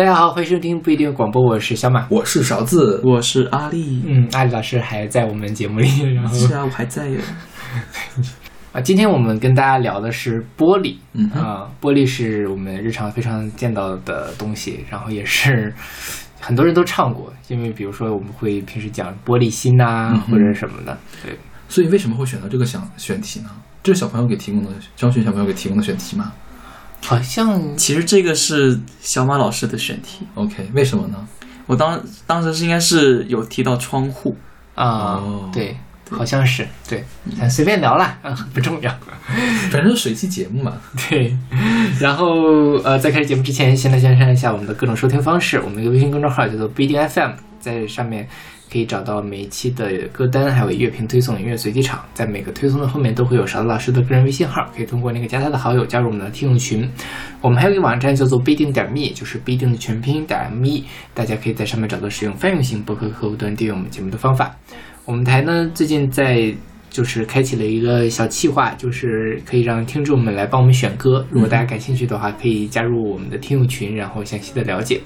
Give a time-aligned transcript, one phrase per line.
[0.00, 4.02] 大家好，欢迎收听不一定广播，我是小马，我是勺子，我是阿丽。
[4.06, 7.20] 嗯，阿丽老师还在我们节目里，然后是啊，我还在哟。
[8.72, 11.30] 啊，今天我们跟大家聊的是玻璃，嗯。
[11.32, 15.70] 啊，玻璃是我们日常非常见到的东西，然后也是
[16.40, 21.36] 很多人都唱过，因为比如说我们会平时讲玻璃心呐、或者什么的，对，
[21.68, 23.50] 所以为什么会选择这个想选题呢？
[23.82, 26.32] 这是小朋友给提供的，张轩小朋友给提供的选题吗
[27.02, 31.26] 好像其实这个是小马老师的选题，？OK，为什么呢？
[31.66, 34.36] 我当当时是应该是有提到窗户，
[34.74, 35.76] 啊，哦对，
[36.10, 37.04] 好像是对，
[37.38, 38.92] 咱随便聊啦，啊， 不重要。
[39.70, 40.76] 反正是水期节目嘛。
[41.08, 41.36] 对，
[42.00, 45.60] 然后呃，在开始节目之前，先来宣传一下我们的各种收听方式。
[45.60, 48.28] 我们的一个微信公众号叫做 BDFM，在上面
[48.72, 52.04] 可以找到每一期的歌单，还有乐评推送、音乐随机场。
[52.14, 56.88] 在每个推送的后面都会有勺子老师的个人微信号，可以通过那个加他的好友加入我们的听友群。
[57.40, 64.54] 我们还有一个网站叫做不一定点 me，就是不一定的全拼点 me，大家可以在上面找到使用泛用型博客客户端订阅我们节目的方法。
[65.04, 66.54] 我们台呢最近在
[66.90, 71.24] 就是开启了一个小计划，就是可以让听众们来帮我们选歌。
[71.30, 75.00] 如果大家感兴趣的话，可以加入我们的听友群，然后详细的了解。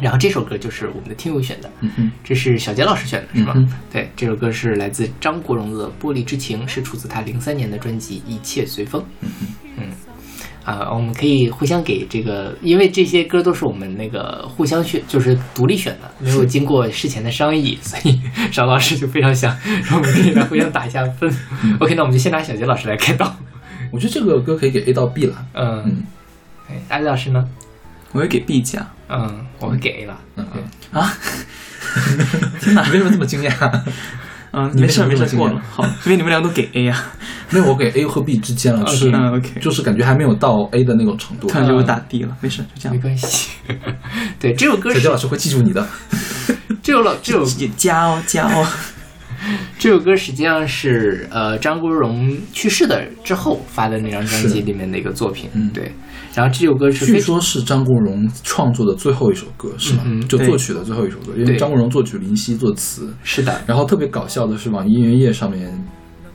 [0.00, 1.70] 然后这首歌就是我们的听友选的，
[2.22, 3.52] 这是小杰老师选的，是吧？
[3.56, 9.00] 嗯对，这首歌是来自张国荣的《玻璃之情》，是出自他零三年的专辑《一切随风》。
[9.76, 9.90] 嗯
[10.64, 18.18] 啊，我们可以互相给这个，因为这些歌都是我们那个互相选，就是独立选的，没有经过事前的商议，所以
[18.50, 21.30] 邵老师就非常想让我们可以来互相打一下分。
[21.80, 23.30] OK，那我们就先拿小杰老师来开刀。
[23.92, 25.46] 我觉得这个歌可以给 A 到 B 了。
[25.52, 26.02] 嗯嗯，
[26.70, 27.46] 哎，阿丽老师呢？
[28.12, 30.18] 我也给 B 加嗯，我们给 A 了。
[30.36, 31.12] 嗯嗯，啊。
[32.60, 33.82] 天哪你，为什么这么惊讶？
[34.52, 35.60] 嗯，没事没事，过了。
[35.70, 37.04] 好，因为你们俩都给 A 呀，
[37.50, 41.48] 没有，我给 A 和 B 之间了，OK 是就是感觉还没有到 A 的那种程度。
[41.48, 43.00] 突然就我打 D 了，没事，就这样没。
[43.02, 43.50] 关系。
[44.38, 45.86] 对，这首歌是小杰老师会记住你的。
[46.82, 48.66] 这首老这首也加哦加哦，
[49.78, 55.90] 这首歌实际上是呃张国荣去世的之后发的那张专辑里面的一个作品，嗯对。
[56.34, 60.02] 然后这首歌是据说是张国荣创作的最后一首歌，是吗？
[60.04, 63.14] 嗯就作曲的最后一首歌，因为张国荣作曲，林夕作词。
[63.22, 65.72] 是的，然后特别搞笑的是，网易音乐页上面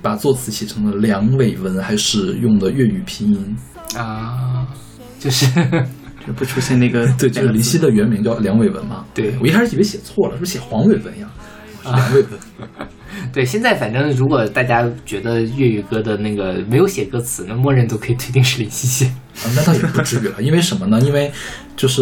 [0.02, 3.58] 把作词写成了梁伟文，还是用的粤语拼音。
[3.98, 4.66] 啊，
[5.20, 5.46] 就是
[6.26, 9.04] 就不出现那个 对，就是林夕的原名叫梁伟文嘛。
[9.14, 11.30] 对我一开始以为写错了，是不是写黄伟文呀？
[11.84, 12.30] 是梁伟文。
[13.34, 13.46] 对。
[13.46, 19.06] 现在反正如果大家觉得粤语歌的那个没有写歌词，那默认都可以推定是林夕写。
[19.06, 21.00] 啊，那倒也不至于了，因为什么呢？
[21.02, 21.32] 因为
[21.76, 22.02] 就是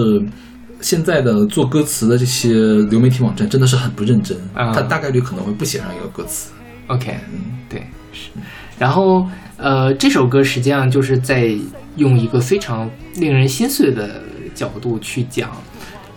[0.81, 2.51] 现在的做歌词的这些
[2.89, 6.51] 流媒体网站真的是很不认真，啊他大概率可能会不写上一个歌词。
[6.87, 8.29] OK，嗯，对，是。
[8.79, 9.27] 然后
[9.57, 11.51] 呃，这首歌实际上就是在
[11.95, 14.21] 用一个非常令人心碎的
[14.53, 15.49] 角度去讲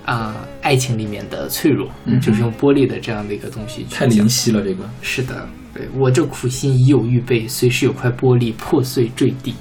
[0.04, 4.88] 啊、爱情里面的脆弱，嗯就是用玻璃的这样的一个东西去太讲灵犀了，这个。
[5.02, 9.54] 是的，对我这苦心已有预备，随时有块玻璃破碎坠地，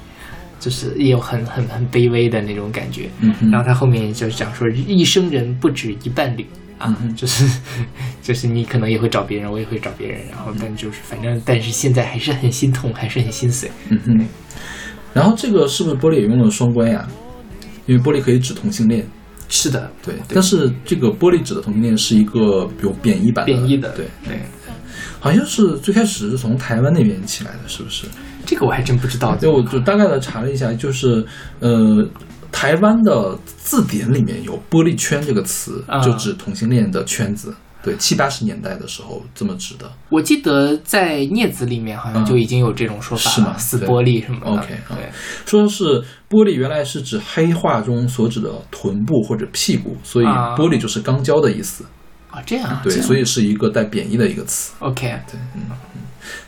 [0.58, 3.08] 就是也有很很很卑微的那种感觉。
[3.50, 6.44] 然后他后面就讲说，一生人不止一伴侣
[6.78, 7.48] 啊，嗯就是
[8.22, 13.70] 就是你可能也会找别人，我也会找别人，然后但就是反正但是现在还是很心痛，还是很心碎。
[13.88, 14.26] 嗯哼。
[15.12, 17.06] 然后这个是不是玻璃也用了双关呀？
[17.86, 19.04] 因为玻璃可以指同性恋，
[19.50, 20.14] 是的，对。
[20.28, 24.40] 但是这个玻璃纸的同性恋是一个有贬义版的，贬义的，对，对，
[25.18, 28.06] 好像是最开始是从台湾那边起来的，是不是？
[28.46, 29.36] 这个我还真不知道。
[29.36, 31.24] 就，我就大概的查了一下，就是
[31.58, 32.08] 呃，
[32.50, 37.54] 台湾的字典里面有“玻璃圈”这个词啊，就指同性恋的圈子。
[37.82, 39.90] 对，七八十年代的时候这么指的。
[40.10, 44.50] 我记得在镊子里面好像就已经有这种说法是吗撕玻璃什么的。
[44.52, 45.10] OK，啊对，
[45.46, 45.84] 说是
[46.28, 51.84] 玻璃原来是指黑话中所指的臀部或者屁股，所以啊玻璃就是肛交的意思。
[52.30, 54.72] 啊，这样，对，样所以是一个带贬义的一个词。
[54.78, 56.02] OK，对，嗯嗯。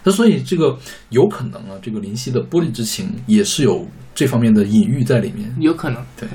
[0.04, 5.52] 那所以这个有可能啊，这个林夕的《玻璃之情》也是有这方面的隐喻在里面。
[5.58, 6.04] 有可能。
[6.16, 6.28] 对，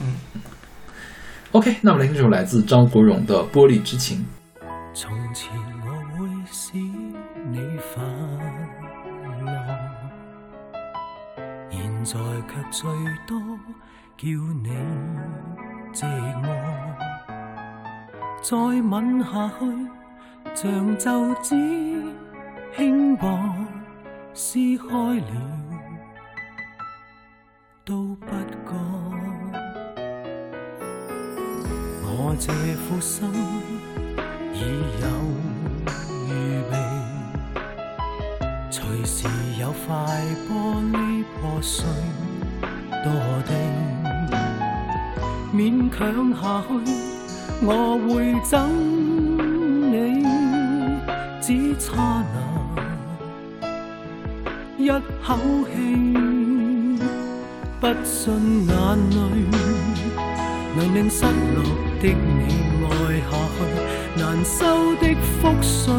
[0.00, 0.12] 嗯
[1.52, 4.18] OK，那我们来听这首来自张国荣的《玻璃之情》。
[4.92, 5.52] 從前
[5.86, 8.02] 我會使你快
[9.44, 9.48] 樂，
[11.70, 12.90] 現在卻最
[13.26, 13.38] 多
[14.16, 14.26] 叫
[14.62, 14.68] 你
[15.92, 16.04] 寂
[16.42, 16.44] 寞。
[18.42, 19.60] 再吻下去，
[20.54, 22.12] 像皺紙
[22.76, 23.38] 輕薄，
[24.34, 25.32] 撕開了
[27.84, 28.72] 都不覺。
[32.02, 32.52] 我這
[32.88, 33.79] 副心。
[34.60, 34.62] 已
[35.00, 35.06] 有
[36.28, 36.30] 预
[36.70, 36.72] 备，
[38.70, 39.26] 随时
[39.58, 39.96] 有块
[40.46, 40.50] 玻
[40.92, 41.86] 璃破碎
[43.02, 43.06] 墮
[43.46, 43.50] 地。
[45.54, 45.98] 勉强
[46.34, 46.68] 下去，
[47.62, 47.68] 我
[48.06, 48.08] 会
[48.44, 48.52] 憎
[49.90, 49.94] 你，
[51.40, 52.38] 只差那
[54.78, 54.88] 一
[55.24, 55.28] 口
[55.72, 55.74] 气，
[57.80, 58.18] 不信
[58.68, 58.74] 眼
[59.10, 59.16] 泪
[60.76, 61.58] 能令失落
[62.00, 62.40] 的你
[62.84, 62.88] 爱
[63.26, 63.58] 下去，
[64.32, 65.08] 难收的
[65.42, 65.92] 覆水，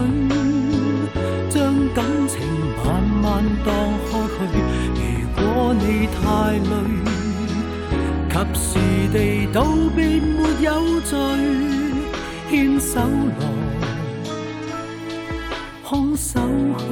[1.50, 1.60] 将
[1.94, 2.40] 感情
[2.78, 3.76] 慢慢荡
[4.08, 4.10] 开
[4.48, 4.54] 去。
[5.36, 6.22] 如果你太
[6.54, 6.72] 累。
[8.30, 8.80] 及时
[9.12, 9.58] 地道
[9.94, 11.20] 别没有罪，
[12.50, 13.44] 牵手来，
[15.84, 16.40] 空手
[16.78, 16.86] 去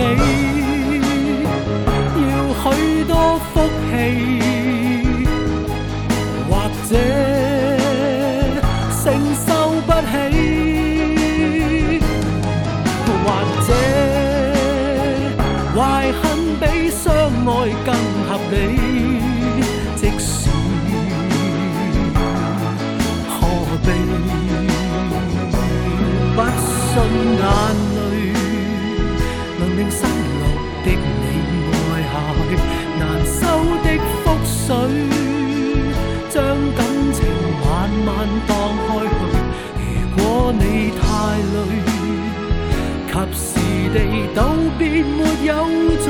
[0.00, 0.04] 你
[2.30, 4.47] 要许多福气。
[44.76, 45.52] 地道別沒有
[45.98, 46.08] 罪。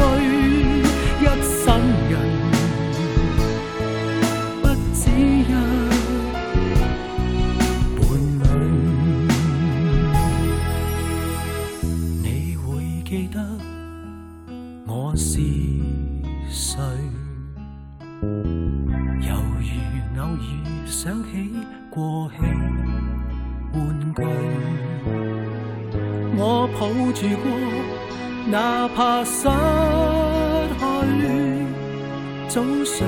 [1.20, 1.66] 一生
[2.08, 2.12] 人
[4.62, 4.64] 不
[4.94, 5.52] 止一
[7.96, 8.00] 伴
[8.40, 8.42] 侶，
[12.22, 12.26] 你
[12.56, 12.66] 會
[13.04, 13.36] 記得
[14.86, 15.38] 我是
[16.50, 16.78] 誰？
[19.20, 19.26] 猶
[19.60, 19.66] 如
[20.22, 20.42] 偶遇
[20.86, 21.28] 想起
[21.90, 22.36] 過氣
[23.74, 23.78] 玩
[24.14, 24.22] 具，
[26.36, 26.40] 我
[26.78, 26.80] 抱
[27.12, 27.46] 住過，
[28.50, 29.46] 哪怕失
[30.78, 30.80] 去，
[32.48, 33.06] 早想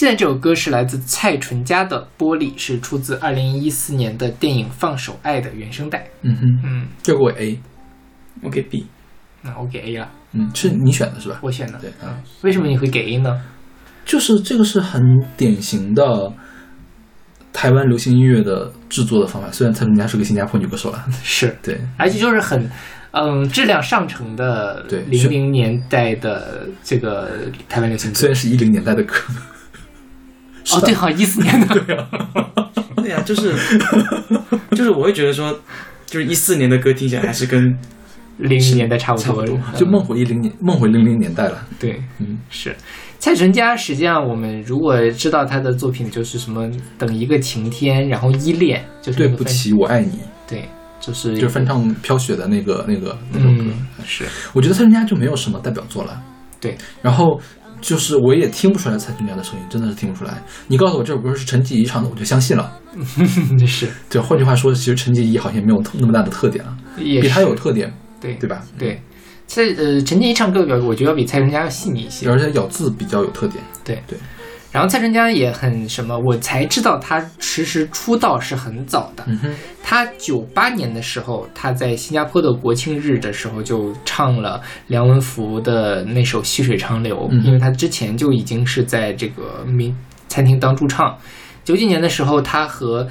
[0.00, 6.06] 现在这首歌是来自蔡淳佳的《玻璃》，是出自二零一四年的电影《放手爱》的原声带。
[6.22, 7.60] 嗯哼，嗯，这个我 A，
[8.40, 8.86] 我给 B，
[9.42, 11.38] 那我给 A 了，嗯，是你选的是吧？
[11.42, 11.78] 我选的。
[11.80, 13.42] 对嗯，为什么你会给 A 呢？
[14.06, 15.02] 就是这个是很
[15.36, 16.32] 典型的
[17.52, 19.50] 台湾流行音乐的制作的方法。
[19.52, 22.70] 虽然蔡淳佳是个新加坡女歌手了， 是，对，而且就是很，
[23.10, 28.28] 嗯，质量上乘的对零零年代的这个台湾流行歌虽。
[28.30, 29.59] 然是一零年代的歌，是
[30.72, 31.80] 哦，对，好，一四年的。
[31.80, 32.08] 对啊，
[32.96, 33.54] 对呀、就是
[34.70, 35.58] 就是我会觉得说，
[36.06, 37.76] 就是一四年的歌听起来还是跟
[38.38, 41.66] 零零年代差不多，差不多嗯就梦回一零年，梦回零零年代了。
[41.78, 42.74] 对，嗯，是
[43.18, 43.76] 蔡淳佳。
[43.76, 50.68] 实际上，我们如果知道他的作品，就是什么“等一个晴天”，然后“依恋”，就对不起，我爱你，对，
[51.00, 53.54] 就是就翻唱飘雪的那个那个那首歌。
[53.58, 53.74] 嗯，
[54.06, 56.22] 是我觉得蔡淳佳就没有什么代表作了。
[56.60, 57.40] 对，然后
[57.80, 60.42] 就是我也听不出来蔡淳佳的声音，真的是听不出来。
[60.68, 62.72] 你告诉我这首歌是陈洁仪唱的，我就相信了。
[63.66, 68.62] 是，对，换句话说，其实陈洁仪好像没有特那么大的特点了，也比她有特点，对对吧？
[68.78, 69.00] 对。
[69.46, 73.62] 蔡呃陈洁仪唱歌表我觉得要比蔡淳佳要细腻一些，而且咬字比较有特点。
[73.82, 74.16] 对对，
[74.72, 79.24] 然后蔡淳佳也很什么，我才知道他其实出道是很早的。
[79.26, 89.92] 嗯，他九八年的时候，他在新加坡的国庆日的时候就唱了梁文福的那首《细水长流》，嗯因为他之前就已经是在这个民
[90.28, 91.18] 餐厅当驻唱。
[91.64, 93.08] 九几年的时候，他和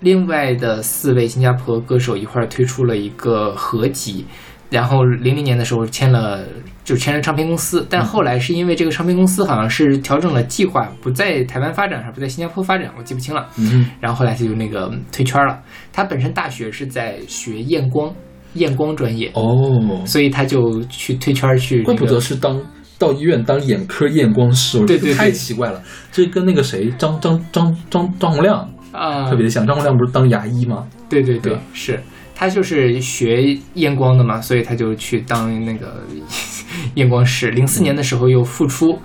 [0.00, 4.26] 另外的四位新加坡歌手一块儿推出了一个合集。
[4.70, 6.44] 然后零零年的时候签了，
[6.84, 13.48] 就签了唱片公司，但后来是因为这个唱片公司好像是调整了计划，不在台湾发展，还是不在新加坡发展，我记不清了。
[13.58, 15.60] 嗯，然后后来他就那个退圈了。
[15.92, 18.14] 他本身大学是在学验光，
[18.54, 22.60] 验光专业，哦，所以他就去退圈去、怪不得是当
[22.96, 25.18] 到医院当眼科验光师，我觉得对对对。
[25.18, 25.82] 太奇怪了。
[26.12, 30.86] 这跟那个谁张张张张张洪亮啊，特别像，张洪亮不是当牙医吗？
[31.08, 32.00] 对对对对，是
[32.40, 36.02] 他就是学验光的嘛，所以他就去当那个
[36.96, 37.50] 验光师。
[37.50, 38.98] 零四年的时候又复出，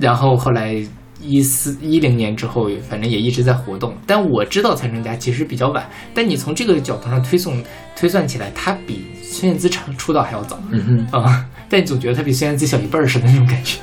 [0.00, 0.74] 然后后来
[1.22, 3.94] 一四一零年之后，反正也一直在活动。
[4.08, 7.62] 但我知道蔡成家其实比较晚，但你从这个角度上推送
[7.94, 13.78] 推算起来，他比孙燕姿出出道还要早嗯哼，啊、但你总觉得他比孙燕姿小一辈儿似的那种感觉。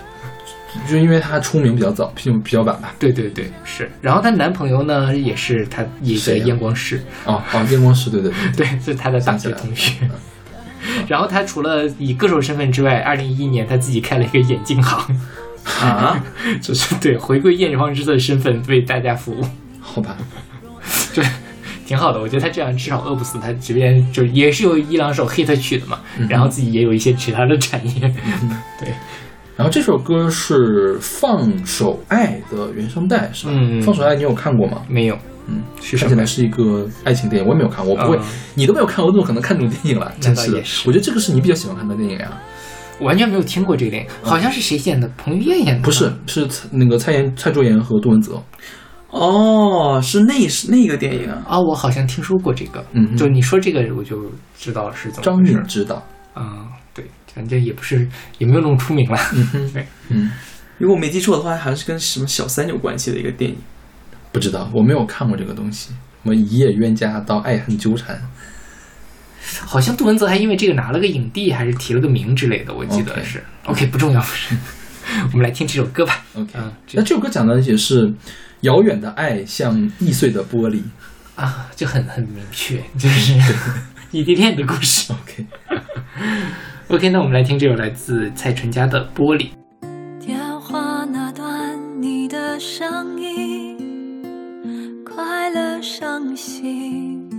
[0.88, 2.94] 就因为她出名比较早，比比较晚吧。
[2.98, 3.90] 对对对，是。
[4.02, 9.94] 然后她男朋友呢，也是她一个验光师，哦哦，验光师，对对对，对， 是她的大学同学。
[11.08, 15.20] 然后她除了以歌手身份之外，二零一一年她自己开了一个眼镜行，
[15.80, 16.24] 啊，
[16.62, 19.44] 就是对回归验光师的身份为大家服务，
[19.80, 20.18] 好吧，
[21.14, 21.24] 对
[21.86, 22.20] 挺好的。
[22.20, 28.00] 我觉得她这样至少饿不死，她这边就也是有一两首 hit 曲的嘛，嗯然后自己也有一些其他的产业。
[28.80, 28.94] 对，
[29.56, 33.54] 然后这首歌是《放手爱》的原声带，是吧？
[33.56, 34.82] 嗯放手爱》你有看过吗？
[34.88, 35.18] 没有，
[35.48, 35.62] 嗯，
[36.00, 36.26] 看起来？
[36.26, 38.22] 是一个爱情电影，我也没有看过，我不会，嗯
[38.56, 40.12] 你都没有看，我怎么可能看这种电影了？
[40.20, 42.42] 真是的是我觉得这个是你比较喜欢看的电影啊。
[43.00, 45.10] 我完全没有听过这个电影，好像是谁演的？
[45.18, 45.82] 彭于晏演的？
[45.82, 48.42] 不是，是蔡那个蔡妍、蔡卓妍和杜文泽。
[49.10, 52.84] 哦，是那是那个电影啊，啊，我好像听说过这个。
[52.94, 56.02] 嗯哼就你说这个，我就知道是怎么张回事敏知道。
[56.34, 56.71] 啊、对，
[57.34, 58.08] 反正也不是
[58.38, 59.18] 也没有那么出名了。
[59.34, 60.32] 嗯哼，对，嗯，
[60.78, 63.58] 如果我没记错的话，好像是跟什么小三有关系的一个电影。
[64.32, 65.90] 不知道，我没有看过这个东西。
[66.24, 68.22] 什么一夜冤家到爱恨纠缠，
[69.66, 73.44] 好像杜文泽还因为这个拿了个影帝，还是提了个名之类的，我记得是。
[73.66, 74.56] OK，不重要，不是。
[75.34, 76.24] 我们来听这首歌吧。
[76.36, 76.52] OK，、
[76.94, 78.14] 那这首歌讲的也是
[78.62, 80.82] 遥远的爱像易碎的玻璃。
[81.36, 83.34] 啊，就很很明确，就是
[84.12, 85.12] 异地恋的故事。
[85.12, 85.46] OK，
[86.92, 89.48] OK，那我们来听这首来自蔡淳佳的《玻璃》。
[90.20, 93.78] 电话那端你的声音，
[95.06, 97.30] 快乐伤心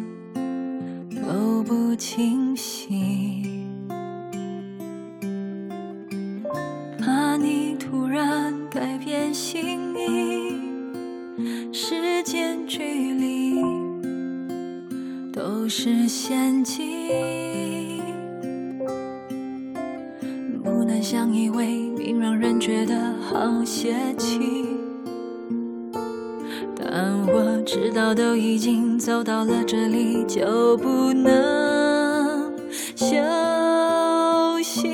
[1.15, 3.43] 都不清晰，
[6.99, 12.83] 怕你突然改变心意，时间距
[13.13, 13.63] 离
[15.31, 17.82] 都是陷阱。
[20.83, 24.67] 不能相依为命，让人觉得好泄气。
[26.75, 32.53] 但我知道，都已经走到了这里，就不能
[32.97, 33.15] 休
[34.61, 34.91] 息。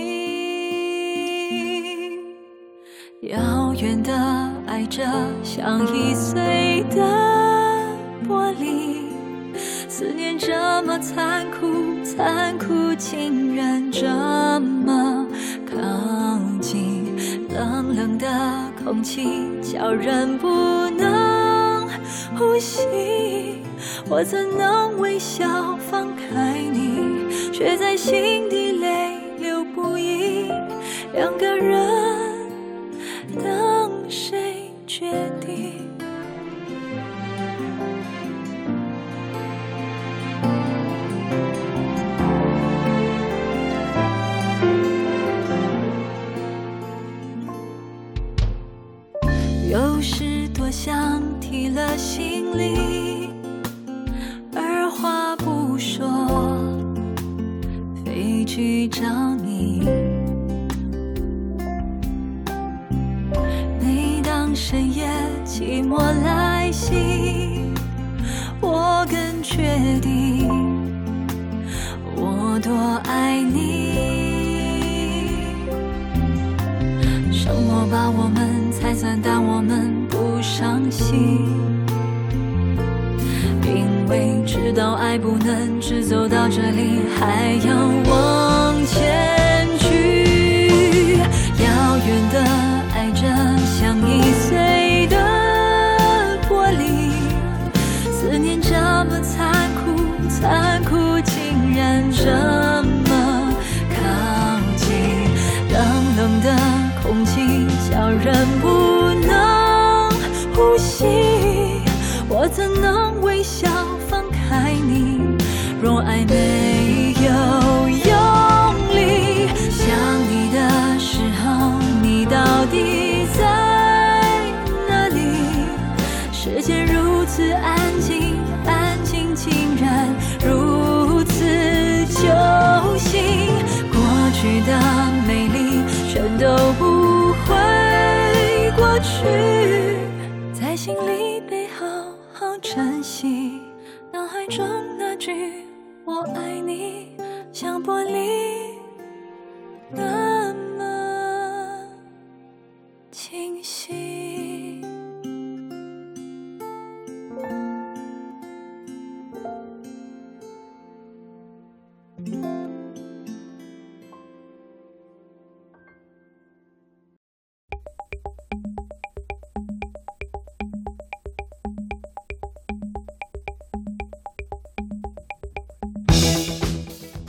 [3.23, 4.13] 遥远的
[4.67, 5.03] 爱着，
[5.43, 7.01] 像易碎的
[8.29, 9.09] 玻璃。
[9.89, 14.07] 思念这么残酷，残酷竟然这
[14.61, 15.27] 么
[15.71, 15.77] 靠
[16.61, 17.15] 近，
[17.51, 18.27] 冷冷的
[18.83, 20.49] 空气叫人不
[20.91, 21.87] 能
[22.37, 23.63] 呼吸。
[24.09, 30.51] 我怎能微笑放开你，却在心底泪流不已？
[31.13, 32.49] 两个人
[33.37, 35.11] 等谁决
[35.41, 35.88] 定？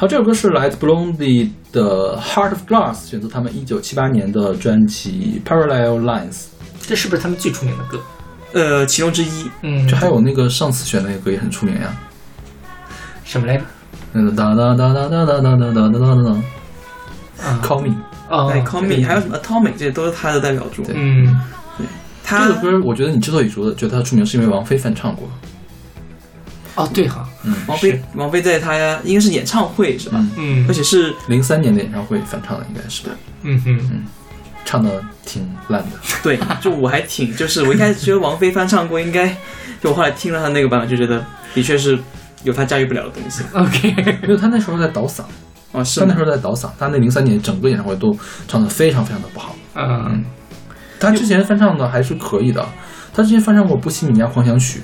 [0.10, 6.34] 这首歌是来自 Blondie 的《Heart of Glass》，选择他们一九七八年的专辑《Parallel Lines》。
[6.82, 8.00] 这是不是他们最出名的歌？
[8.54, 9.48] 呃，其中之一。
[9.62, 11.96] 嗯，就还有那个上次选的那个歌也很出名呀，
[13.24, 13.64] 什么来着？
[14.12, 17.96] 那个哒哒哒哒哒哒哒哒哒哒哒哒啊，Call Me。
[18.32, 20.84] 哦对，Call Me，还有什么 Atomic，这些都是他的代表作。
[20.86, 21.40] 对嗯，
[21.78, 21.86] 对
[22.26, 25.30] 这首歌，我觉得你之所以觉得觉得它出名，是因为王菲翻唱过。
[26.84, 27.28] 哦对哈，
[27.68, 30.26] 王菲，王菲在她应该是演唱会是吧？
[30.38, 30.66] 嗯。
[30.68, 33.04] 而且是零三年的演唱会翻唱的，应该是。
[33.44, 34.04] 嗯哼，
[34.66, 35.90] 唱的挺烂的。
[36.24, 39.28] 对，就我还挺，就是我一开始觉得王菲翻唱过，应该，
[39.82, 41.98] 就我后来听了她那个版本，就觉得的确是
[42.44, 43.44] 有她驾驭不了的东西。
[43.54, 43.90] OK，
[44.24, 45.24] 因为她那时候在倒嗓，
[45.72, 48.16] 哦，是她那时候在倒嗓，她那零三年整个演唱会都
[48.48, 49.56] 唱的非常非常的不好。
[49.76, 50.24] 嗯。
[51.00, 52.68] 她之前翻唱的还是可以的，
[53.14, 54.80] 她之前翻唱过《波西米亚狂想曲》，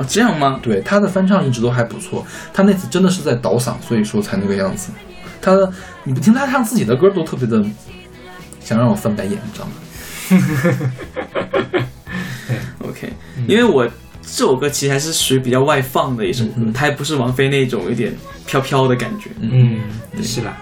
[0.00, 0.58] 哦，这样吗？
[0.62, 2.26] 对他的翻唱一直都还不错。
[2.54, 4.90] 他那次真的是在倒嗓，所以说才那个样子。
[5.42, 5.54] 他
[6.04, 7.62] 你不听他唱自己的歌都特别的
[8.64, 9.72] 想让我翻白眼，你知道吗？
[12.88, 13.12] OK，
[13.46, 13.86] 因为我
[14.22, 18.14] 这首歌其实还是属于比较外放的一首歌，嗯它还不是王菲那种有点
[18.46, 19.30] 飘飘的感觉。
[19.40, 19.80] 嗯，
[20.22, 20.56] 是啦，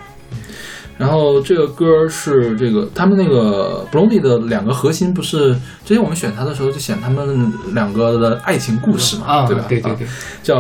[0.99, 9.63] 然后这个歌是这个他们那个 Blondie 的两个核心，不是之前我们选他的时候就选他们两个的爱情故事嘛，啊，对吧？
[9.63, 10.07] 啊对对对，
[10.43, 10.57] 叫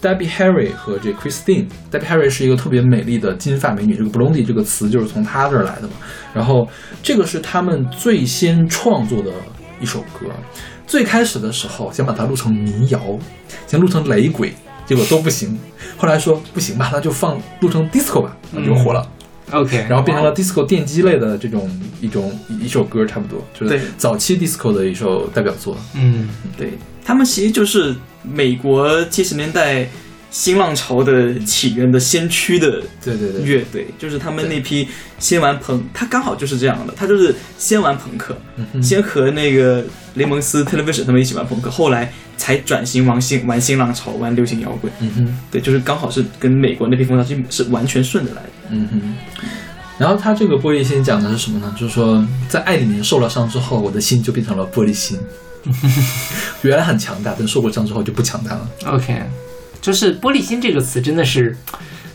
[0.00, 1.66] Debbie Harry 和这 Christine。
[1.90, 5.94] Debbie Harry 是一个特别美丽的金发美女，这个 Blondie 这个词就是从她这儿来的嘛。
[6.32, 6.68] 然后
[7.02, 9.32] 这个是他们最先创作的
[9.80, 10.28] 一首歌，
[10.86, 13.00] 最开始的时候想把它录成民谣，
[13.66, 14.54] 想录成雷鬼，
[14.86, 15.58] 结果都不行。
[15.96, 19.04] 后来说不行吧，那就放录成 disco 吧，那就火了。
[19.52, 23.80] OK，然后变成了 disco 电击类的这种一种一首歌，差不多就是对。
[23.96, 25.76] 早期 disco 的一首代表作。
[25.94, 26.28] 嗯。
[26.56, 26.72] 对。
[27.04, 29.88] 他们其实就是美国七十年代
[30.30, 34.88] 新浪潮的起源的先驱的对对对，乐队，就是他们那批
[35.18, 38.36] 先玩朋，他刚好就是这样的，他就是先玩朋克，
[38.72, 39.84] 嗯先和那个
[40.14, 42.12] 雷蒙斯 Television 他们一起玩朋克，后来
[42.42, 44.92] 才转型玩新玩新浪潮，玩流行摇滚。
[44.98, 45.38] 嗯哼。
[45.48, 48.48] 对，就是刚好是跟美国那批风潮是是完全顺着来的。
[48.70, 49.14] 嗯哼，
[49.96, 51.72] 然后他这个玻璃心讲的是什么呢？
[51.78, 55.16] 就是说，在爱里面受了伤之后，我的心就变成了玻璃心，
[56.62, 58.68] 原来很强大，但受过伤之后就不强大了。
[58.86, 59.22] OK，
[59.80, 61.56] 就是玻璃心这个词真的是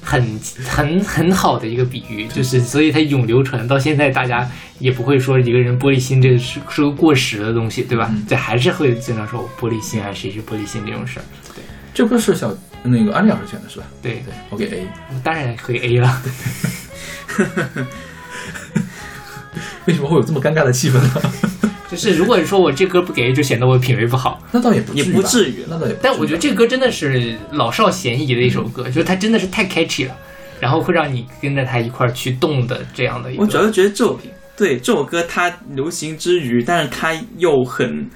[0.08, 8.10] 很很很好的一个比喻，就是所以它永流传到现在，大家也不会说一个人玻璃心这个是是个过时的东西，对吧？
[8.26, 11.24] 这还是会经常说我玻璃心啊，谁是玻璃心这种事儿。
[11.54, 11.62] 对
[11.94, 13.86] 这不是小那个安利老师选的是吧？
[14.02, 14.88] 对对，我给 A。
[15.22, 16.22] 当然可以 A 了。
[19.88, 21.22] 为什么会有这么尴尬的气氛呢？
[21.90, 24.42] 就是如果你说我这歌不给就显得我品味不好。
[24.52, 26.00] 那倒也不也至于吧不至于那倒也不至于。
[26.02, 30.16] 但我觉得这歌真的是老少咸宜的一首歌，就是它真的是太 catchy 了，
[30.60, 33.42] 然后会让你跟着它一块儿去动的这样的一个。
[33.42, 34.20] 我主要觉得这首
[34.58, 38.10] 对这首歌它流行之余，但是它又很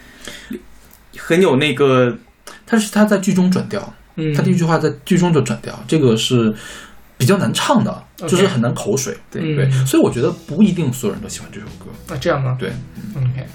[1.18, 2.18] 很有那个
[2.66, 6.54] 它是它在剧中转调，嗯，它第一句话在剧中就转调，这个是
[7.18, 9.16] 比较难唱的就是很难口水。
[9.30, 11.86] 对嗯对，所以我觉得不一定所有人都喜欢这首歌。
[12.10, 12.58] 那这样吗？
[12.60, 12.72] 对
[13.17, 13.47] ，OK。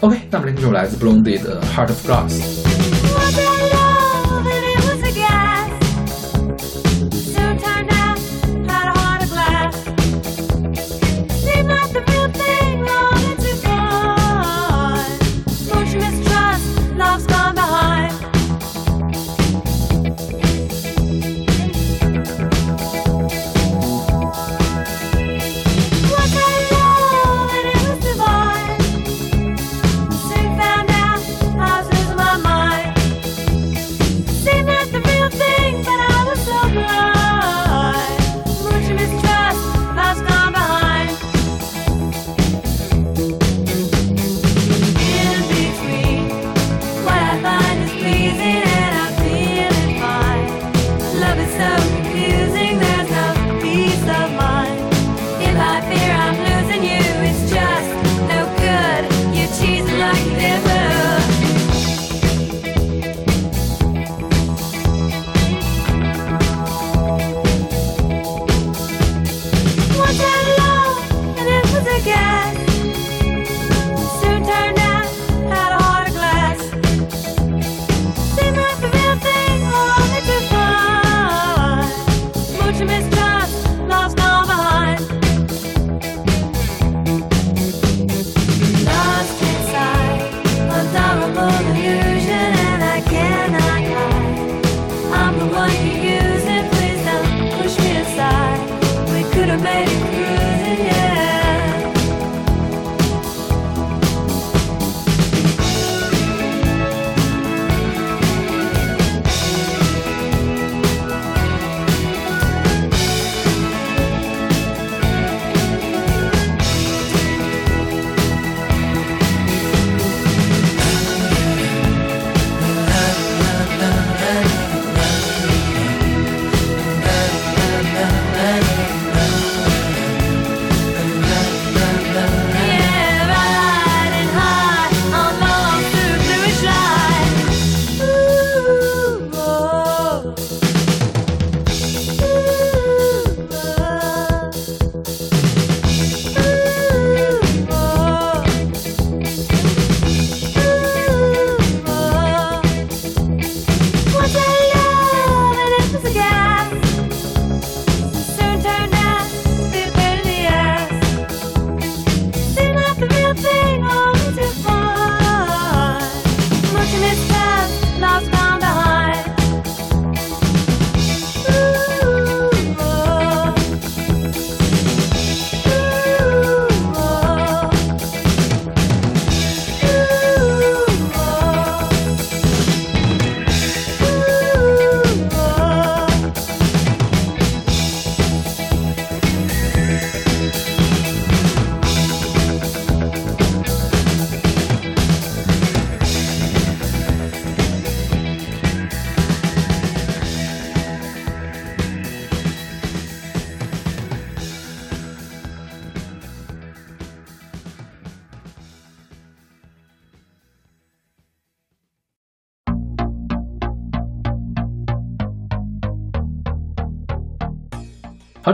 [0.00, 2.30] ，OK，那么这首来自 Blondie 的《Heart of Glass》。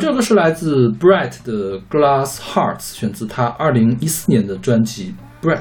[0.01, 5.13] 这首歌是来自 Brett 的《Glass Hearts》，选自他二零一四年的专辑
[5.45, 5.57] 《Brett》。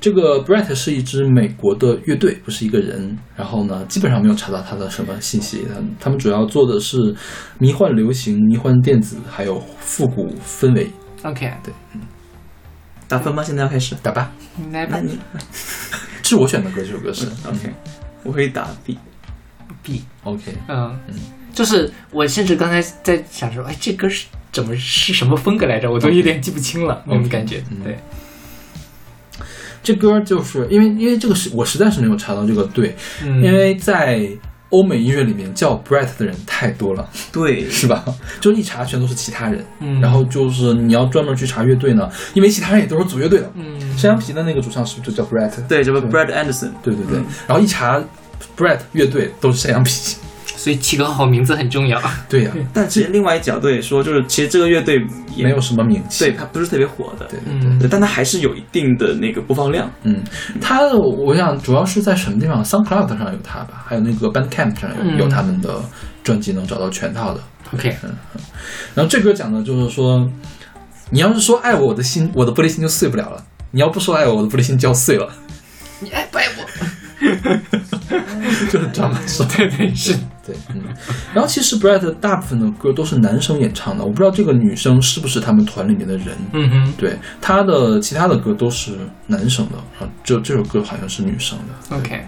[0.00, 3.18] 这个 Brett 是一支美国的乐队，不是一个人。
[3.34, 5.66] 然后呢，基本上没有查到他的什么信息。
[5.66, 7.12] 他们他们主要做的是
[7.58, 10.88] 迷幻流行、迷幻电子，还有复古氛围。
[11.24, 11.74] OK，对，
[13.08, 13.42] 打分吗？
[13.42, 13.96] 现在要开始？
[14.00, 14.30] 打吧，
[14.70, 15.18] 来吧 那你
[16.22, 17.74] 这是我选的歌，这首歌是 OK，
[18.22, 18.96] 我可以打 B。
[19.82, 20.96] B，OK 嗯。
[21.08, 21.18] 嗯，
[21.58, 25.90] 就是我甚至刚才在想说，哎，这歌是怎么是什么风格来着？
[25.90, 27.60] 我都有点记不清了，那种感觉。
[27.72, 27.98] 嗯对，
[29.82, 32.94] 这歌就是因为因为这个是我实在是没有查到这个队，
[33.24, 34.24] 嗯，因为在
[34.68, 38.04] 欧美音乐里面叫 Brett 的人太多了，对，是吧？
[38.40, 43.50] 就一查全都是其他人，嗯然后就是你要专门去查乐队呢，因为其他人也都是组乐队的。
[43.56, 45.50] 嗯，山羊皮的那个主唱是不是就叫 Brett？
[45.66, 48.00] 对，这个对 Brad Anderson，对对对嗯，然后一查
[48.56, 50.14] Brett 乐队都是山羊皮，
[50.58, 52.00] 所以起个好名字很重要。
[52.28, 55.00] 对呀、 但其实另外一角度也说，就是其实这个乐队
[55.36, 56.24] 也没有什么名气。
[56.24, 59.88] 对，它不是特别火的，对对嗯对，但它还是有一定的那个播放量。
[60.02, 60.20] 嗯，
[60.60, 65.80] 它我想主要是在什么地方？SoundCloud 上有它吧，还有那个 Bandcamp 上有、嗯有他们的
[66.24, 67.40] 专辑，能找到全套的。
[67.74, 68.10] OK，嗯
[68.94, 70.28] 然后这歌讲的就是说，
[71.10, 73.40] 你要是说爱我，我的心，我的玻璃心就碎不了了；
[73.70, 75.28] 你要不说爱我，我的玻璃心就要碎了。
[76.00, 76.64] 你爱不爱我？
[78.70, 79.48] 就很抓马是吧？
[79.56, 80.12] 对对是，
[80.44, 80.82] 对，嗯。
[81.34, 86.36] 然后其实 Brett 大部分的歌都是男生演唱的，我不知道这个女生是不是他们团里面的人。
[86.52, 86.92] 嗯哼。
[86.96, 88.92] 对，他的其他的歌都是
[89.26, 92.24] 男生的，啊，这这首歌好像是女生的，，OK，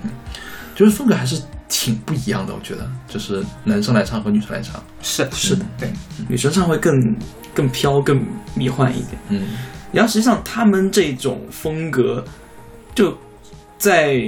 [0.74, 5.90] 就是风格还是挺不一样的，我觉得，就是男生来唱和女生来唱，是是的，对，
[6.28, 6.92] 女生唱会更
[7.54, 8.20] 更飘、更
[8.54, 9.18] 迷幻一点。
[9.28, 9.42] 嗯。
[9.92, 12.24] 然后实际上他们这种风格，
[12.94, 13.16] 就
[13.76, 14.22] 在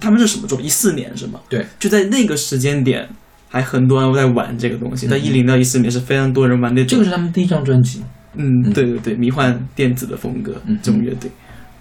[0.00, 0.60] 他们是什么时候？
[0.60, 1.40] 一四年是吗？
[1.48, 3.08] 对，就在那个时间点，
[3.48, 5.06] 还很多人在玩这个东西。
[5.06, 8.02] 嗯在一零到一四年是非常多人玩的这，个是他们第一张专辑。
[8.34, 11.30] 嗯，嗯对对对，迷幻电子的风格，嗯这种乐队。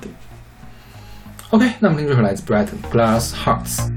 [0.01, 0.09] 对
[1.51, 3.89] OK，那么听这首来自 Brighton Glass Hearts。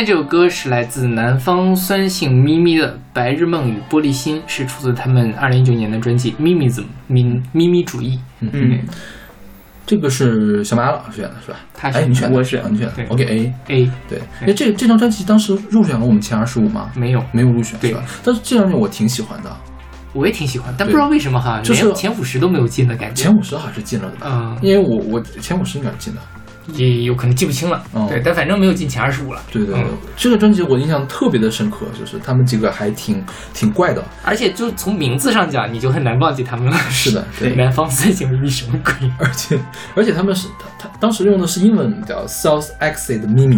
[0.00, 8.16] 在这首歌是来自南方酸性咪咪的《白日梦与玻璃心》，是出自他们二零一九年的专辑《咪咪子咪咪咪主义》。
[8.40, 8.80] 嗯，
[9.84, 11.58] 这个是小马老师选的是吧？
[11.74, 13.04] 他是哎，你选的，我选啊你选的对。
[13.08, 14.18] OK A，A 对。
[14.40, 16.90] 哎，这这张专辑当时入选了我们前二十五吗？
[16.96, 18.02] 没有，没有入选对吧？
[18.24, 19.54] 但是这张专辑我挺喜欢的，
[20.14, 23.24] 我也挺喜欢，但不知道为什么哈，就是连前五十都没有进的感觉。
[23.24, 24.28] 前五十还是进了的吧？
[24.32, 26.20] 嗯，因为我我前五十应该是进的。
[26.76, 27.82] 也有可能记不清了。
[27.92, 29.40] 哦对，但反正没有进前二十五了。
[29.50, 34.02] 对对对嗯，这个专辑我印象特别的深刻，就是他们几个还挺挺怪的。
[34.24, 36.76] 而且就从名字上讲，你就很难忘记他们了。
[36.90, 38.92] 是的， 对南方三星咪什么鬼？
[39.18, 39.58] 而且
[39.94, 43.56] 而且他们是他他当时用的是英文叫 South Exit 咪咪，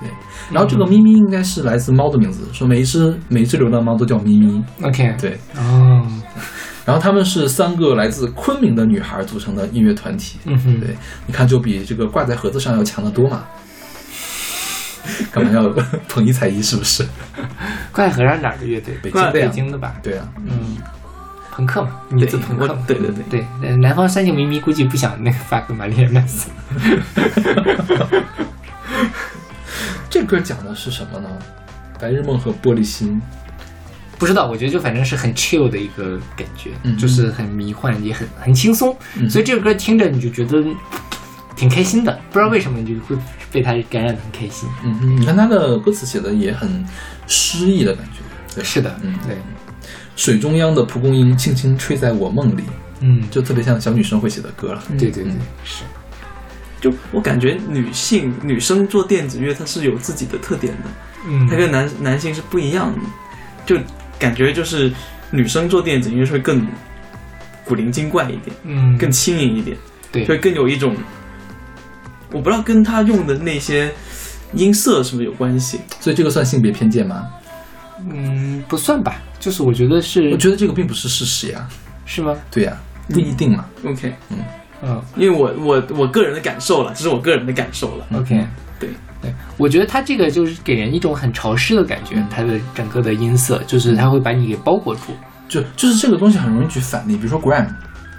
[0.00, 0.10] 对，
[0.50, 6.06] 然后这个咪咪应该是来自猫的名字，说每一只每一只流浪猫都叫咪咪，OK，对，哦，
[6.84, 10.94] 然后他们是三个来自昆明的女孩组成的音乐团体，嗯哼，对，
[11.26, 13.44] 你看就比这个挂在盒子上要强得多嘛。
[15.30, 15.68] 干嘛要
[16.08, 16.62] 捧一踩一？
[16.62, 17.06] 是不是？
[17.92, 18.94] 怪和尚哪儿的乐队？
[19.02, 19.94] 北北京的呀京的吧？
[20.02, 20.78] 对啊，嗯，
[21.52, 22.82] 朋克嘛，女子朋克嘛。
[22.86, 26.48] 对对对对，呃南方三星咪咪估计不想那个发给玛丽莲曼斯。
[30.08, 31.28] 这歌讲的是什么呢？
[32.00, 33.20] 白日梦和玻璃心。
[34.24, 36.96] 不知道，我觉得就反正是很 chill 的一个感觉，嗯。
[36.96, 39.28] 就是很迷幻，也很很轻松，嗯。
[39.28, 40.64] 所以这首歌听着你就觉得
[41.54, 43.14] 挺开心的，不知道为什么你就会
[43.52, 44.66] 被它感染的很开心。
[44.82, 46.82] 嗯哼，你看他的歌词写的也很
[47.26, 48.20] 诗意的感觉。
[48.54, 49.36] 对，是的，嗯对，
[50.16, 52.62] 水中央的蒲公英轻轻吹在我梦里，
[53.00, 54.82] 嗯，就特别像小女生会写的歌了。
[54.98, 55.84] 对对对嗯，是，
[56.80, 60.90] 就我感觉女性女生做电子乐，它是有自己的特点的，
[61.28, 61.46] 嗯。
[61.46, 63.00] 它跟男男性是不一样的，
[63.66, 63.76] 就
[64.18, 64.92] 感觉就是
[65.30, 66.66] 女生做电子音乐会更
[67.64, 69.76] 古灵精怪一点，嗯更轻盈一点，
[70.12, 70.94] 对会更有一种，
[72.32, 73.92] 我不知道跟他用的那些
[74.52, 75.80] 音色是不是有关系。
[76.00, 77.28] 所以这个算性别偏见吗？
[78.10, 81.66] 嗯不算吧，就是我觉得是我觉得这个并不是事实呀。
[82.06, 82.36] 是吗？
[82.50, 82.76] 对呀，
[83.08, 83.64] 不一定嘛。
[83.84, 88.06] OK，嗯因为我我我个人的感受了，这是我个人的感受了。
[88.12, 88.44] ，OK，
[88.86, 95.12] 对对，我觉得它这个就是给人一种很潮湿的感觉，嗯它的整个的音色就是它会把你给包裹住。
[95.46, 97.66] 就就是这个东西很容易举反例，比如说 Gram，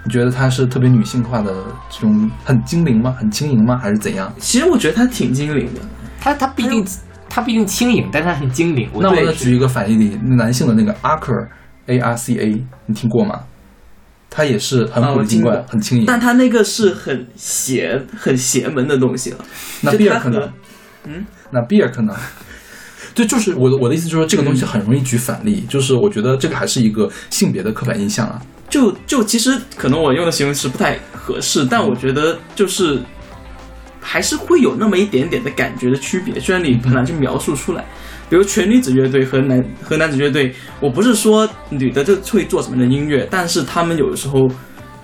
[0.04, 1.52] 你觉得它是特别女性化的
[1.90, 3.14] 这种很精灵吗？
[3.18, 3.76] 很轻盈吗？
[3.76, 4.32] 还是怎样？
[4.38, 5.80] 其实我觉得他挺精灵的，
[6.20, 6.86] 它它不一定
[7.28, 8.88] 它不一定轻盈，但它很精灵。
[8.94, 11.48] 那我对再举一个反例，男性的那个 Arca
[11.86, 13.40] A R C A，你听过吗？
[14.36, 16.04] 它也是很啊古灵精怪，很轻盈。
[16.04, 19.38] 但他那个是很邪、很邪门的东西了。
[19.80, 20.52] 那就它 Beer 可能，
[21.04, 22.14] 嗯，那 Beer 可能，
[23.14, 28.42] 对，就是我的我的意思就是说，这个东西很容易举反例，就是我觉得这个还是一个性别的刻板印象啊。
[28.68, 33.00] 就就其实可能我用的形容词不太合适，但我觉得就是
[34.02, 37.82] 还是会有那么一点点的感觉的区别，虽然你很难去描述出来。
[38.28, 44.48] 比如全女子乐队和男和男子乐队，我不是说女的就会做什么样的音乐，但是他们有的时候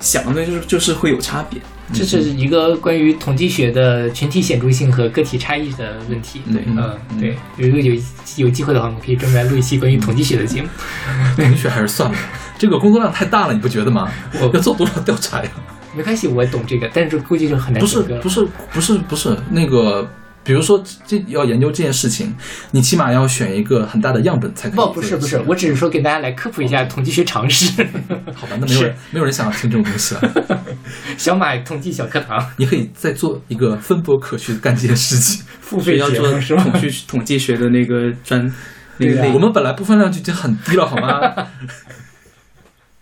[0.00, 1.60] 想的就是就是会有差别。
[1.92, 6.40] 这是一个关于统计学的群体显著性和个体差异的问题。
[6.50, 7.94] 对嗯，对，有一个有
[8.36, 10.68] 有机会的话，我们可以专门来录一期关于统计学的节目。
[11.36, 12.16] 同学还是算了，
[12.56, 14.10] 这个工作量太大了，你不觉得吗？
[14.40, 15.50] 我要做多少调查呀？
[15.94, 20.08] 没关系，我懂这个，但是这估计就很难不是不是不是不是那个，
[20.44, 22.34] 比如说这要研究这件事情，
[22.72, 27.82] 你起码要选一个很大的样本才可以不，不是不是，我只是说给大家来科普一下统计学常识。
[28.34, 30.34] 好吧，那没有人没有人想要听这种东西了。
[31.16, 35.44] 小马统计小课堂你可以再做一个分拨可去干这件事情。
[35.60, 36.28] 付费要做？
[36.56, 38.52] 统计统计学的那个专
[38.98, 41.46] 那个啊我们本来播放量就已经很低了，好吗？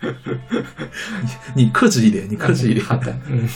[0.03, 2.85] 你你克制一点，你克制一点。
[2.85, 3.49] 好的，嗯，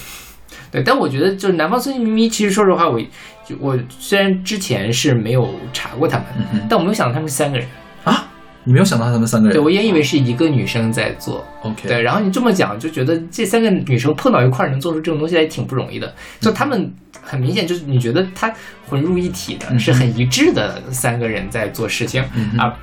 [0.71, 3.01] 对，但我觉得就是南方孙咪咪，其实说实话，我
[3.47, 7.67] 就我虽然之前是没有查过他们，嗯但我没有想到他们是三个人，
[8.05, 8.27] 啊，
[8.65, 9.57] 你没有想到他们三个人？
[9.57, 16.13] 对我也以为是一个女生在做，OK，对，然后你这么讲，就觉得这三个女生碰到一块儿能做出这种东西来挺不容易的。
[16.41, 18.53] 就她们很明显就是你觉得她
[18.89, 22.75] 混入一体的，嗯是很一致的三个人在做事情、嗯啊。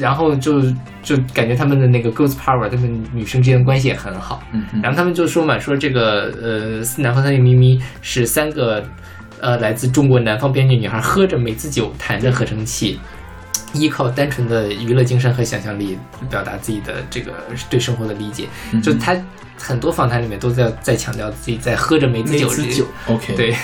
[0.00, 0.60] 然后就
[1.00, 4.42] 就感觉他们的那个 girls power，他们女生之间的关系也很好。
[4.52, 8.84] 嗯然后他们就说嘛，说这个呃，南方三月咪咪是三个
[9.40, 12.98] 呃来自中国南方边境女孩，喝着梅子酒，弹着合成器，
[13.72, 15.98] 依靠单纯的娱乐精神和想象力
[16.30, 17.32] 表达自己的这个
[17.68, 18.48] 对生活的理解。
[18.72, 19.16] 嗯就她
[19.58, 23.56] 很多访谈里面都在在强调自己在喝着梅子酒，梅子酒，OK，对，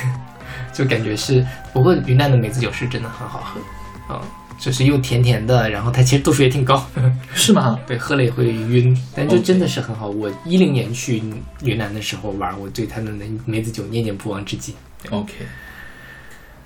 [0.73, 4.23] 就感觉是，不过云南的梅子酒是真的很好喝，啊、
[4.59, 6.87] 就是又甜甜的，然后它其实度数也挺高，
[7.35, 7.79] 是吗？
[7.87, 10.09] 对，喝了也会晕，但就真的是很好。
[10.09, 11.23] 我一零年去
[11.63, 14.75] 云南的时候玩，我对它的那梅子酒念念不忘至今。
[15.11, 15.35] OK，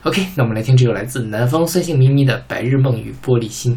[0.07, 3.72] OK，那我们来听这首来自南方酸性咪咪的《白日梦与玻璃心》。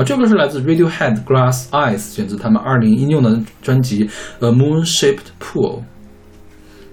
[0.00, 4.06] 啊，这个是来自 Radiohead Glass Eyes，选自他们二零一六年的专辑
[4.38, 5.80] 《A Moon Shaped Pool》。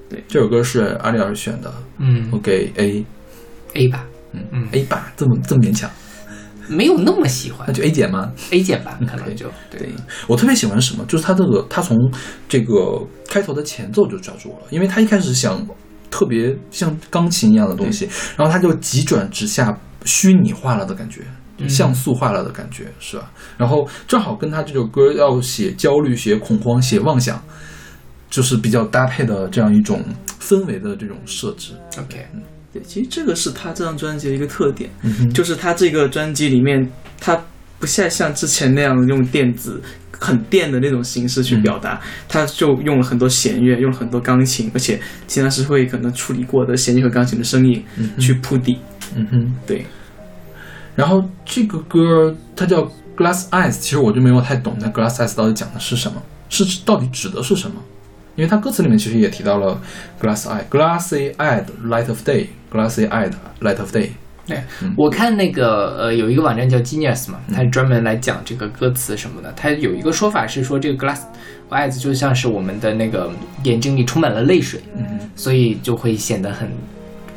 [0.10, 2.28] 对，这首歌是阿里老师选的，嗯。
[2.34, 4.68] 我给 A，，A 吧，嗯嗯。
[4.74, 5.90] A 吧，这么这么勉强，
[6.68, 9.80] 没有那么喜欢那就 A 减吗？A 减吧，可能 OK 就对。
[9.80, 9.90] 对，
[10.28, 11.98] 我特别喜欢什么，就是他这个，他从
[12.50, 15.66] 这个开头的前奏就抓住我了，因为他一开始想
[16.12, 21.37] 特别像钢琴一样的东西，然后他就急转直下，虚拟化了的感觉，嗯
[21.68, 23.32] 像素化了的感觉，是吧？
[23.58, 27.42] 然后正好跟他这首歌要写焦虑、写恐慌、写妄想，
[28.30, 30.04] 就是比较搭配的这样一种
[30.42, 31.74] 氛围的这种设置。
[31.98, 32.26] OK，
[32.74, 37.42] 对，其实这个是他这张专辑的一个特点，嗯 就是他这个专辑里面，他
[37.80, 39.82] 不再像之前那样用电子
[40.20, 47.84] 很电的那种形式去表达，他就用了很多弦乐，用了很多钢琴，而且经常是会可能处理过的弦乐和钢琴的声音
[48.20, 48.80] 去铺底。
[49.16, 49.56] 嗯哼。
[49.68, 49.86] 对，
[50.98, 52.82] 然后这个歌它叫
[53.16, 57.76] Glass Eyes，其实我就没有太懂那 Glass Eyes 到底讲的是什么，是指到底指的是什么？
[58.36, 59.82] 因为它歌词里面其实也提到了
[60.22, 63.32] glass eye，glassy eyed light of day，glassy eyed
[63.62, 64.10] light of day。
[64.46, 64.62] 对，
[64.96, 69.52] 我看那个呃，有一个网站叫 Genius 嘛，它专门来讲这个歌词什么的。
[69.58, 71.22] 它有一个说法是说，这个 glass
[71.70, 73.30] eyes 就像是我们的那个
[73.64, 76.70] 眼睛里充满了泪水，嗯所以就会显得很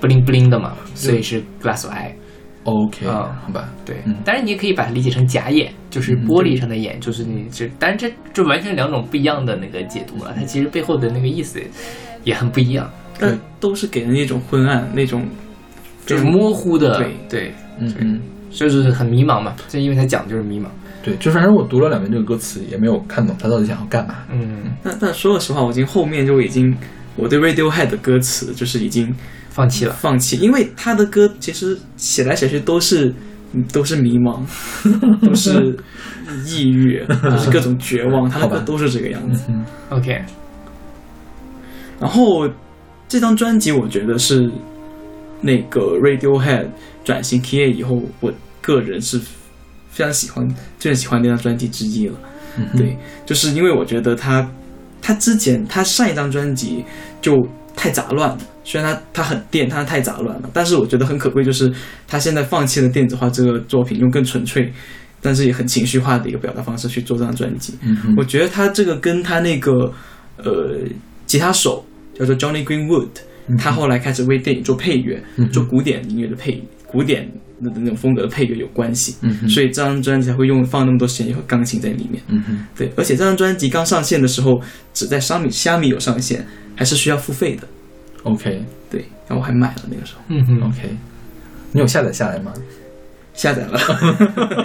[0.00, 2.12] bling bling 的嘛，所以是 glass eye。
[2.64, 10.34] ，OK，啊好吧，对嗯，当然你也可以把它理解成假眼，就是玻璃上的眼，就是你这，但是这这完全两种不一样的那个解读了。
[10.36, 11.60] 它其实背后的那个意思
[12.24, 15.26] 也很不一样，但都是给人一种昏暗那种，
[16.06, 19.54] 就是模糊的，对对，嗯嗯，就是很迷茫嘛。
[19.68, 20.66] 就因为它讲的就是迷茫，
[21.02, 24.16] 对，就反正我读了两遍这个歌词，也没有看懂他到底想要干嘛。
[24.30, 26.76] 嗯，那那说了实话，我已经后面就已经
[27.16, 29.14] 我对 Radiohead 的歌词就是已经
[29.60, 29.92] 放弃了。
[29.92, 33.14] 放弃，因为他的歌其实写来写去都是
[33.52, 34.40] 嗯 都是迷茫，
[35.20, 35.76] 都是
[36.46, 39.44] 抑郁， 都是各种绝望，他的歌都是这个样子。
[39.90, 40.24] OK，
[42.00, 42.48] 然后
[43.08, 44.50] 这张专辑我觉得是
[45.42, 46.68] 那个 Radiohead
[47.04, 48.32] 转型 K A 以后，我
[48.62, 49.18] 个人是
[49.90, 50.48] 非常喜欢，
[50.78, 52.14] 最喜欢那张专辑之一了。
[52.56, 52.96] 嗯对，
[53.26, 54.48] 就是因为我觉得他
[55.02, 56.84] 他之前他上一张专辑
[57.20, 57.46] 就
[57.76, 61.72] 太杂乱了，虽然他他很电，但他太杂乱了，但是我觉得很可贵，就是
[62.06, 64.72] 他现在放弃了电子化这个作品，用更纯粹。
[65.22, 69.92] 但是也很情绪化的一个表达方式去做这张专辑，嗯我觉得他这个跟他那个
[70.38, 70.78] 呃
[71.26, 71.84] 吉他手
[72.18, 73.08] 叫做 Johnny Greenwood，、
[73.58, 77.30] 他后来开始为电影做配乐，嗯做古典音乐的配古典
[77.62, 82.22] 的那种风格的配乐有关系，嗯所以这张专辑才会用放那么多弦乐和钢琴在里面。
[82.28, 84.58] 嗯，对，而且这张专辑刚上线的时候，
[84.94, 87.68] 只在虾米虾米有上线，还是需要付费的。
[88.24, 90.96] OK 对，然后我还买了那个时候嗯哼，OK，
[91.72, 92.52] 你有下载下来吗？
[93.32, 93.78] 下载了，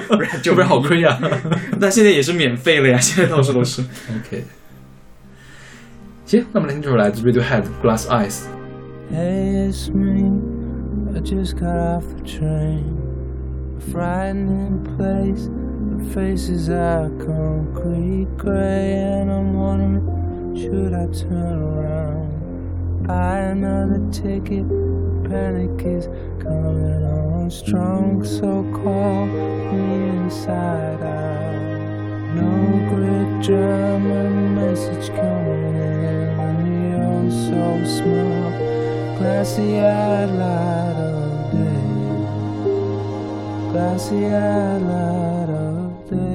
[0.10, 1.18] 不然就这不是好亏啊！
[1.80, 3.82] 那现在也是免费了呀，现在到处都是。
[3.82, 4.43] OK，
[6.26, 8.41] 行，那么来听这首来自 Radiohead Glass Eyes。
[9.12, 10.41] Hey, it's me.
[11.16, 12.84] I just got off the train.
[13.78, 15.47] A frightening place.
[15.97, 20.01] The faces are concrete gray, and I'm wondering,
[20.56, 22.35] should I turn around?
[23.08, 24.68] Buy another ticket.
[25.30, 26.08] Panic is
[26.41, 32.34] coming on strong, so call me inside out.
[32.34, 32.49] No
[32.89, 38.49] great German message coming in, and you're so small
[39.20, 41.86] glassy eyed light of day,
[43.72, 46.35] glassy eyed light of day.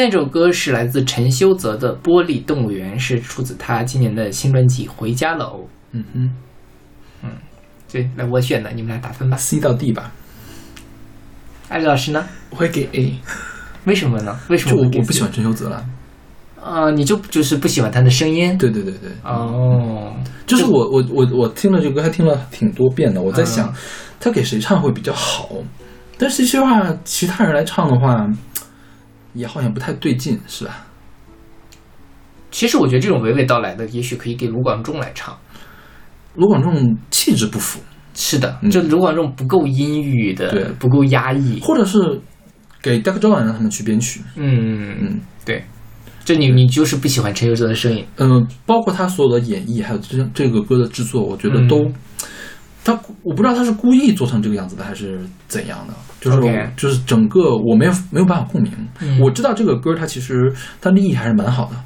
[0.00, 5.60] 现在这首歌是来自陈修泽的《玻璃动物园》，是出自他今年的新专辑《回家了哦》。
[5.92, 6.30] 嗯哼
[7.22, 7.30] 嗯
[7.92, 9.36] 对，来我选的，你们俩打分吧。
[9.36, 10.10] ，C 到 D 吧。
[11.68, 12.26] 艾丽老师呢？
[12.48, 13.14] 我会给 A，
[13.84, 14.34] 为什么呢？
[14.48, 15.84] 为什么我我不喜欢陈修泽了，
[16.58, 18.56] 啊，你就就是不喜欢他的声音？
[18.56, 23.74] 对对对对，哦，就是我我我我听了这个歌还听了挺多遍的，我在想嗯
[24.18, 25.50] 他给谁唱会比较好，
[26.16, 28.26] 但是这些话其他人来唱的话，
[29.34, 30.86] 也好像不太对劲，是吧？
[32.50, 35.36] 其实我觉得这种娓娓道来的，也许可以给卢广仲来唱。
[36.34, 37.80] 卢广仲气质不符，
[38.14, 41.60] 是的，嗯就卢广仲不够阴郁对的，不够压抑。
[41.60, 42.20] 或者是
[42.82, 45.64] 给 Duck Jones 让他们去编曲，嗯嗯对，
[46.24, 48.04] 就你你就是不喜欢陈奕迅的声音。
[48.16, 51.94] 嗯，包括他所有的演绎，还有这这个歌的制作，我觉得都，嗯
[52.84, 58.72] 他我不知道他是故意做成这个样子的，还是怎样的，就是就是整个我没有没有办法共鸣。
[59.00, 61.76] 嗯我知道这个歌它其实它立意还是蛮好的，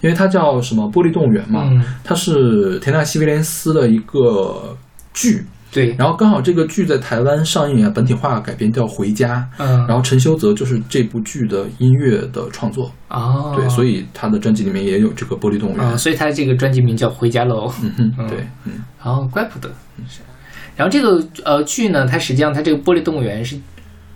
[0.00, 4.76] 因为它叫什么《玻璃动物园》嘛，嗯它是田纳西威廉斯的一个
[5.14, 17.68] 剧，对，然后刚好这个剧在台湾上映啊，本体化改编叫《回家》，嗯，然后陈修泽就是这部剧的音乐的创作，哦，对，所以以他的专辑里面也有这个《玻璃动物园》啊，所以他这个专辑名叫《回家喽》。
[17.82, 18.72] 嗯哼，嗯对，嗯
[19.02, 19.70] 哦，怪不得。
[20.76, 23.56] 然后这个呃剧呢，它实际上它这个玻璃动物园是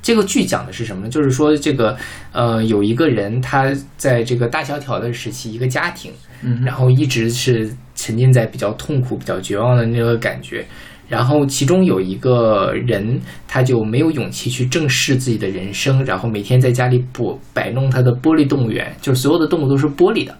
[0.02, 1.08] 这个剧讲的是什么呢？
[1.10, 1.96] 就是说这个
[2.32, 10.64] 呃有一个人他在这个大萧条的时期，一个家庭，嗯然后一直是沉浸在比较痛苦、比较绝望的那个感觉。
[11.08, 20.36] 然后其中有一个人，他就没有勇气去正视自己的人生，然后每天在家里摆摆弄他的玻璃动物园，就是所有的动物都是玻璃的。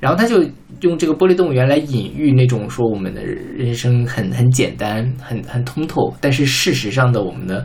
[0.00, 0.42] 然后他就
[0.80, 7.64] 用这个玻璃动物园来隐喻那种说我们的人生很很简单、很很通透，但是事实上的我们的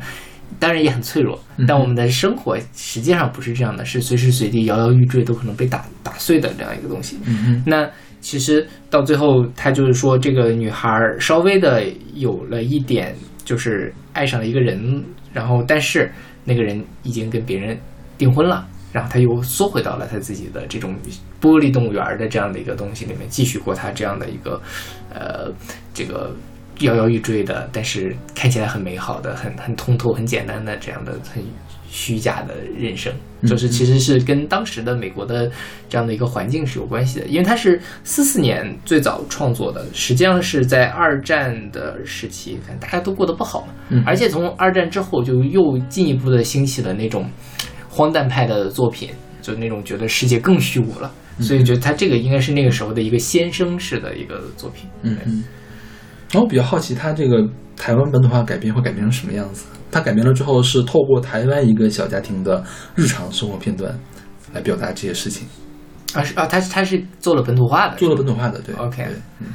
[0.59, 7.17] 当然也很脆弱，但我们的生活实际上不是这样的，是随时随地摇摇欲坠，都可能被打打碎的这样一个东西。
[7.25, 15.03] 嗯那其实到最后，他就是说，这个女孩儿稍微的有了一点，就是爱上了一个人，
[15.33, 16.11] 然后但是
[16.43, 17.75] 那个人已经跟别人
[18.19, 20.95] 订婚了，然后他又缩回到了他自己的这种
[21.41, 24.61] 玻璃动物园儿的这样的一个东西里面，继续过他这样的一个
[25.13, 25.51] 呃
[25.93, 26.35] 这个
[26.79, 31.43] 摇摇欲坠的，但是看起来很美好的、很很通透、很简单的这样的很
[31.89, 33.13] 虚假的人生，
[33.45, 35.51] 就是其实是跟当时的美国的
[35.89, 44.01] 这样的一个环境是有关系的，因为他是四四年最早创作的，实际上是在二战的时期，看大家都过得不好嘛，嗯。
[44.05, 47.29] 而且从二战之后就又进一步的兴起了那种
[47.91, 49.09] 荒诞派的作品，
[49.41, 51.11] 就那种觉得世界更虚无了。
[51.39, 54.89] 所以觉得他这个应该是那个时候的一个先声式的一个作品。
[55.03, 55.43] 嗯嗯。
[56.31, 59.65] 然后我比较好奇，他这个台湾本土化改编会改编成什么样子？
[59.91, 62.63] 他改编了之后是透过台湾一个小家庭的
[62.95, 63.93] 日常生活片段
[64.53, 65.45] 来表达这些事情，
[66.13, 69.47] 啊是啊，他他是做了本土化的，做了本土化的，对 OK 对，嗯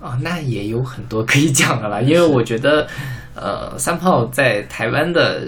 [0.00, 2.88] 哦，那也有很多可以讲的了，因为我觉得，
[3.34, 5.46] 呃，三炮在台湾的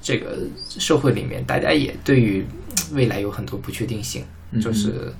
[0.00, 2.44] 这个社会里面，大家也对于
[2.92, 4.60] 未来有很多不确定性，嗯。
[4.60, 5.12] 就是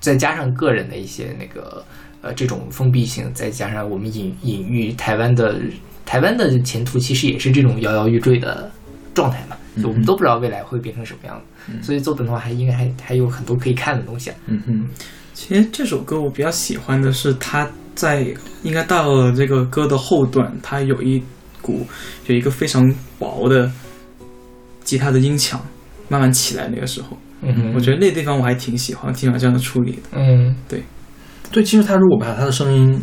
[0.00, 1.84] 再加上个人的一些那个
[2.20, 5.58] 呃这种封闭性，再加上我们隐隐喻台湾的
[6.04, 8.70] 台湾的前途其实也是这种摇摇欲坠的
[9.14, 14.36] 状态嘛，就我们都不知道未来会变成什么样子，所以做本的话还应该还还有很多可以看的东西啊。
[14.46, 14.88] 嗯嗯，
[15.32, 18.26] 其实这首歌我比较喜欢的是，它在
[18.62, 21.22] 应该到了这个歌的后段，它有一
[21.64, 21.86] 股
[22.26, 23.70] 有一个非常薄的
[24.84, 25.58] 吉他的音墙
[26.10, 30.02] 慢慢起来那个时候，嗯，我觉得那地方我还挺喜欢，挺喜欢这样的处理的。
[30.12, 30.82] 嗯对，
[31.50, 33.02] 对其实他如果把他的声音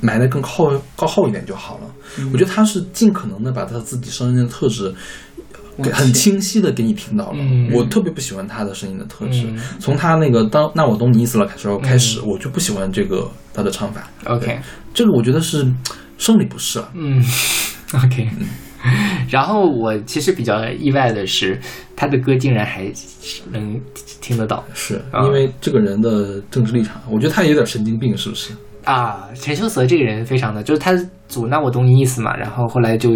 [0.00, 1.84] 埋得更靠靠后一点就好了。
[2.30, 4.94] 我觉得他是尽可能的把他自己声音的特质
[5.82, 7.36] 给很清晰的给你听到了。
[7.38, 9.44] 嗯我特别不喜欢他的声音的特质。
[9.46, 14.10] 嗯从他那个当那我懂你意思了时候开始，我就不喜欢这个他的唱法。
[14.24, 14.60] ，OK。
[14.92, 15.66] 这个我觉得是
[16.18, 16.90] 生理不适啊。
[16.94, 17.24] 嗯
[18.04, 18.28] OK。
[19.30, 21.58] 然后我其实比较意外的是，
[21.94, 22.90] 他的歌竟然还
[23.50, 23.80] 能
[24.20, 28.52] 听得到是啊因为这个人的政治立场，我觉得他有点神经病，是不是？
[28.84, 29.28] 啊！
[29.36, 30.92] 陈秀泽这个人非常的，就是他
[31.28, 33.10] 阻那我懂你意思嘛，然后后来就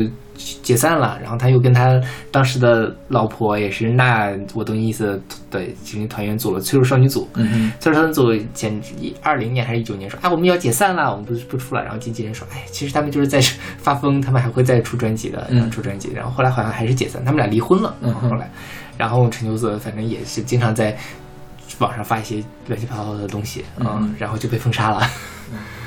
[0.62, 5.20] 解散了，然后他又跟他当时的老婆也是那我懂你意思
[5.51, 11.82] 的经纪团员组了脆弱少女组，嗯哼，脆弱少女组前一二零年还是一九年说，哎，我们要解散了，我们不不出了。
[11.82, 13.41] 然后经纪人说，哎，其实他们就是在
[13.78, 16.11] 发疯，他们还会再出专辑的，然后出专辑。
[16.14, 17.95] 然后后来好像还是解散，他们俩离婚了。
[18.03, 18.51] 嗯哼后来，
[18.97, 20.97] 然后陈秋泽反正也是经常在
[21.78, 25.09] 网上发一些乱七八糟的东西，嗯，然后就被封杀了。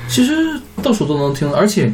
[0.08, 1.92] 其实到处都能听，而且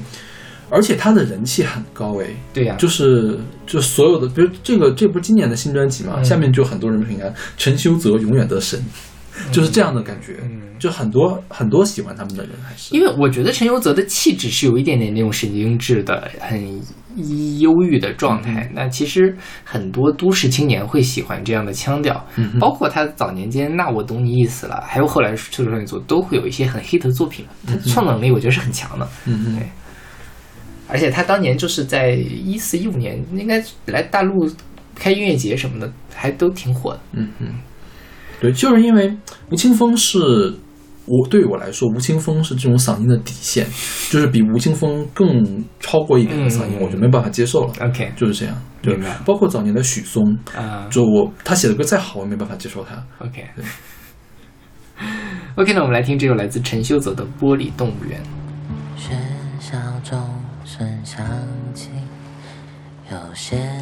[0.71, 2.27] 而且他的人气很高哎。
[2.53, 6.15] 对呀、就是就所有的，比如这个这不是今年的新专辑嘛？
[6.19, 7.25] 嗯下面就很多人评价
[7.57, 8.83] 陈修泽永远的神，
[9.53, 10.37] 就是这样的感觉。
[10.43, 16.61] 嗯就很多很多喜欢他们的人还是因为我觉得陈修泽的气质是有一点点那种神经质的，很
[17.59, 18.71] 忧郁的状态。
[18.75, 29.09] 那其实很多都市青年会喜欢这样的腔调，嗯包括他早年间《那我懂你意思了》，还有后来《赤手双鱼座》都会有一些很 hit 的作品，他创造能力我觉得是很强的。
[29.25, 29.69] 嗯嗯对，
[30.89, 34.51] 而且他当年就是在一四一五年，应该来大陆
[34.95, 37.01] 开音乐节什么的，还都挺火的。
[37.13, 37.49] 嗯嗯，
[38.41, 39.17] 对，就是因为
[39.51, 40.19] 吴青峰是
[41.07, 43.67] 我对于我来说，吴青峰是这种嗓音的底线，
[44.11, 47.73] 就是比吴青峰更超过一点的嗓音，嗯我就没办法接受了。
[47.81, 53.05] OK，就是这样，对包括早年的许嵩，啊、就我他写的歌再好，我也没办法接受他。
[53.19, 53.45] OK。
[55.57, 58.19] OK，那我们来听这首来自陈秀泽的《玻璃动物园》。
[63.37, 63.76] 些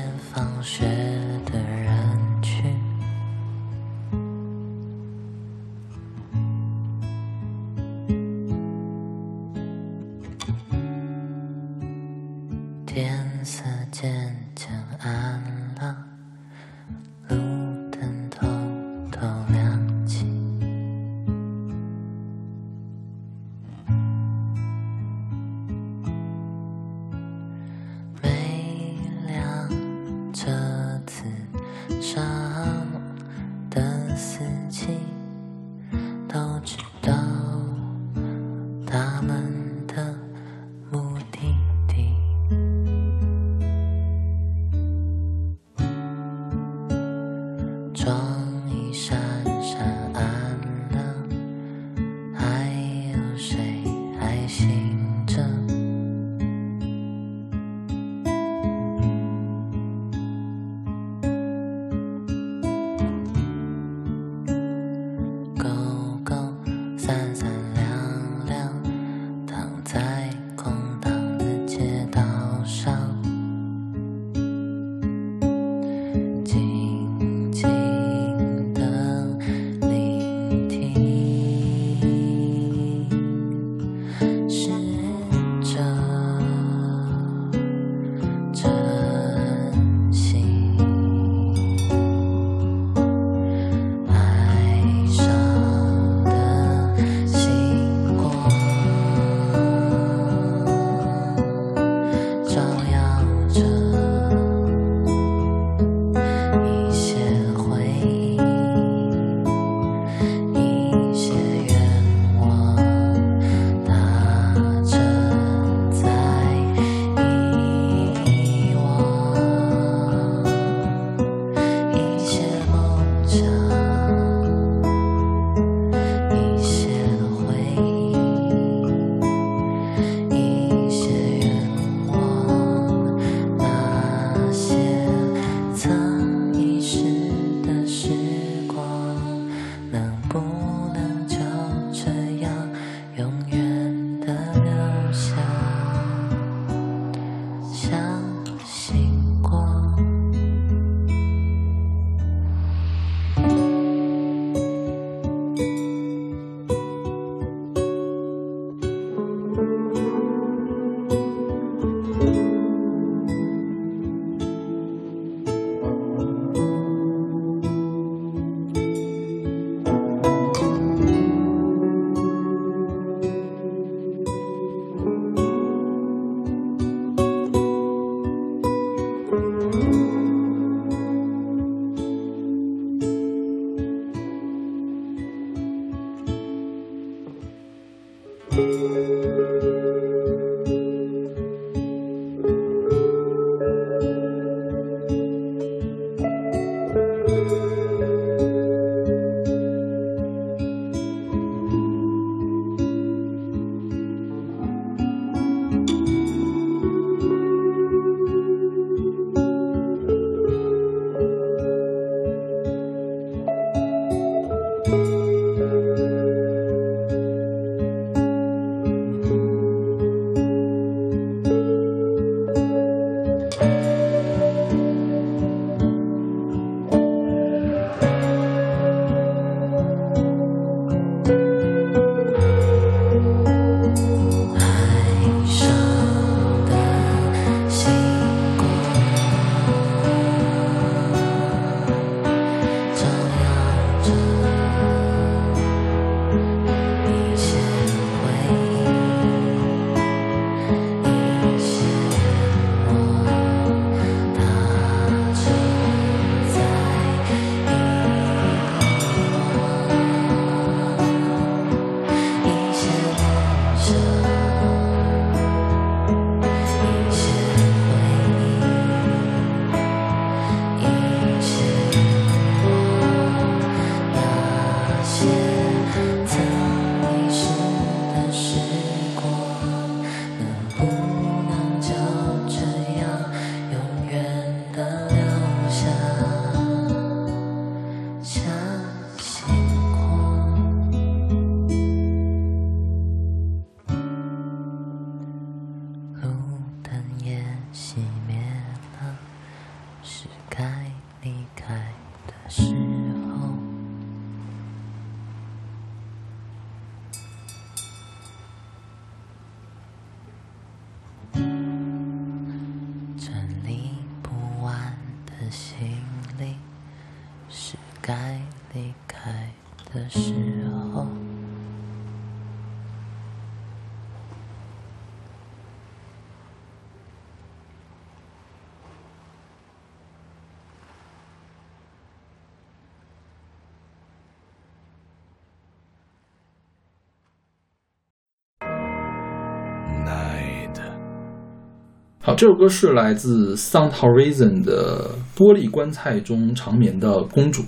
[342.26, 347.60] 好，这首歌是来自 Sound Horizon 的《玻璃棺材中长眠的公主》，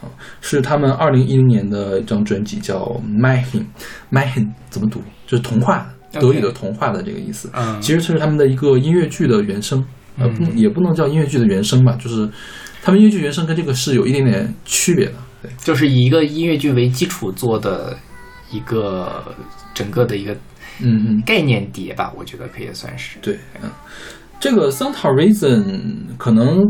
[0.00, 0.06] 啊，
[0.40, 3.62] 是他们二零一零年的一张专辑，叫《Märchen》。
[4.12, 5.02] Märchen 怎么读？
[5.26, 7.50] 就是童话德语的童话的这个意思。
[7.52, 9.84] 嗯其实这是他们的一个音乐剧的原声，
[10.18, 12.30] 呃，不嗯也不能叫音乐剧的原声吧，就是
[12.84, 15.14] 他们音乐剧原声跟这个是有一点点区别的。
[15.42, 17.98] 对，就是以一个音乐剧为基础做的
[18.52, 19.34] 一个
[19.74, 20.36] 整个的一个
[20.80, 21.22] 嗯嗯。
[21.26, 23.18] 概念碟吧，我觉得可以算是。
[23.20, 23.70] 对，嗯，
[24.38, 25.62] 这个 Santa Reason
[26.16, 26.64] 可能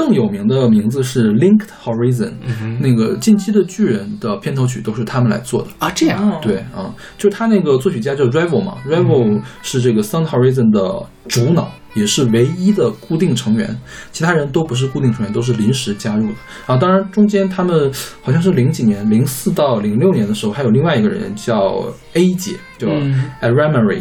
[0.00, 5.68] 更有名的名字是 Linked Horizon，、嗯那个《进击的巨人》的片头曲都是他们来做的。
[5.78, 13.76] 啊，这样，哦对啊，就是他那个作曲家叫 Revel 嘛，Revel 是这个 Sound Horizon 的主脑，也是唯一的固定成员，
[14.10, 16.34] 其他人都不是固定成员，都是临时加入的
[16.64, 16.78] 啊。
[16.78, 17.92] 当然，中间他们
[18.22, 21.84] 好像是零几年，零四到零六年的时候，还有另外一个人叫
[22.14, 24.00] A 姐，叫嗯 Aramary。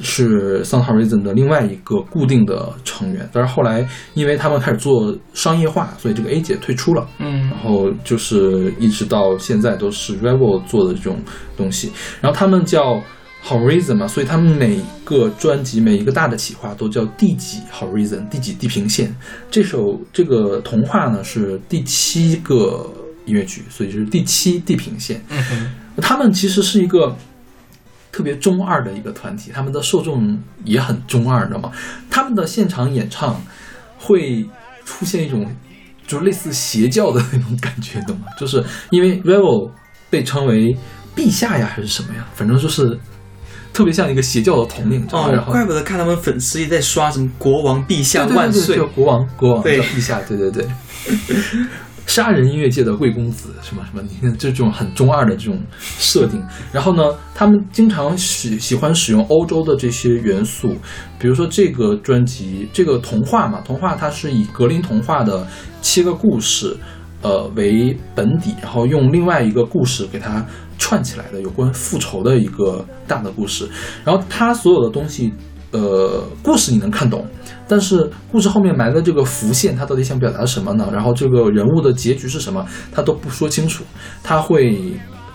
[0.00, 7.06] 是 Sound Horizon 的另外一个固定的成员，但是后来因为他们开始做商业化，所以这个 A 姐退出了。
[7.18, 11.18] 嗯然后就是一直到现在都是 Revel 做的这种
[11.56, 11.90] 东西。
[12.20, 13.02] 然后他们叫
[13.44, 19.14] Horizon 嘛，所以他们每个专辑每一个大的企划都叫第几 Horizon，第几地平线。
[19.50, 22.90] 这首这个童话呢是第七个
[23.24, 25.22] 音乐剧，所以就是第七地平线。
[25.30, 27.16] 嗯哼，他们其实是一个
[28.16, 31.70] 特别中二的一个团体，他们的受众也很中二，你知道吗？
[32.08, 33.38] 他们的现场演唱
[33.98, 34.42] 会
[34.86, 35.46] 出现一种
[36.06, 38.28] 就类似邪教的那种感觉，懂吗？
[38.40, 39.70] 就是因为 Revel
[40.08, 40.74] 被称为
[41.14, 42.26] 陛下呀，还是什么呀？
[42.34, 42.98] 反正就是
[43.74, 45.32] 特别像一个邪教的统领，知道吗？
[45.32, 50.66] 然哦，后怪不得看他们粉丝一直在刷什么“国王陛下对对对对万岁就国王国王对叫陛下，对对对。
[52.06, 56.42] 杀人音乐界的贵公子，什么什么，你看这种很中二的这种设定。
[56.72, 57.02] 然后呢，
[57.34, 60.74] 他们经常喜喜欢使用欧洲的这些元素，
[61.18, 65.46] 比如说这个专辑，这个童话嘛，童话它是以格林童话的
[65.82, 66.76] 七个故事，
[67.22, 70.46] 呃为本底，然后用另外一个故事给它
[70.78, 73.68] 串起来的，有关复仇的一个大的故事。
[74.04, 75.32] 然后它所有的东西，
[75.72, 77.26] 呃，故事你能看懂，
[77.68, 80.88] 但是故事后面埋的这个伏线，它到底想表达什么呢？
[80.92, 83.84] 然后这个人物的结局是什么，他都不说清楚，
[84.22, 84.78] 他会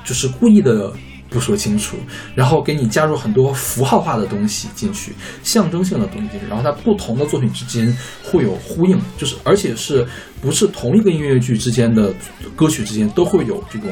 [0.03, 0.91] 就是故意的
[1.29, 1.97] 不说清楚，
[2.35, 5.13] 然后给你加入很多符号化的东西进去，
[5.43, 10.05] 象征性的东西进去，然后它不同的作品之间会有呼应，就是而且是
[10.41, 12.13] 不是同一个音乐剧之间的
[12.55, 13.89] 歌曲之间都会有这种。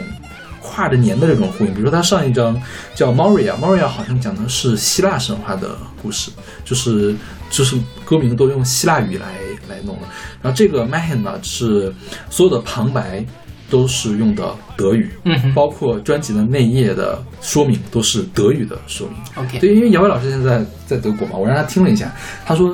[0.80, 2.58] 跨着年的这种呼应，比如说他上一张
[2.96, 6.32] 叫《Moria》，Moria 好像讲的是希腊神话的故事，
[6.64, 7.14] 就是
[7.50, 7.76] 就是
[8.06, 9.26] 歌名都用希腊语来
[9.68, 10.04] 来弄的。
[10.42, 11.94] 然后这个 Mahen 呢是
[12.30, 13.26] 所有的旁白
[13.70, 19.18] 都是用的德语，嗯哼包括专辑的内页的说明都是德语的说明。
[19.36, 22.10] ，OK，对，因为姚伟老师现在在德国嘛，我让他听了一下，
[22.46, 22.74] 他说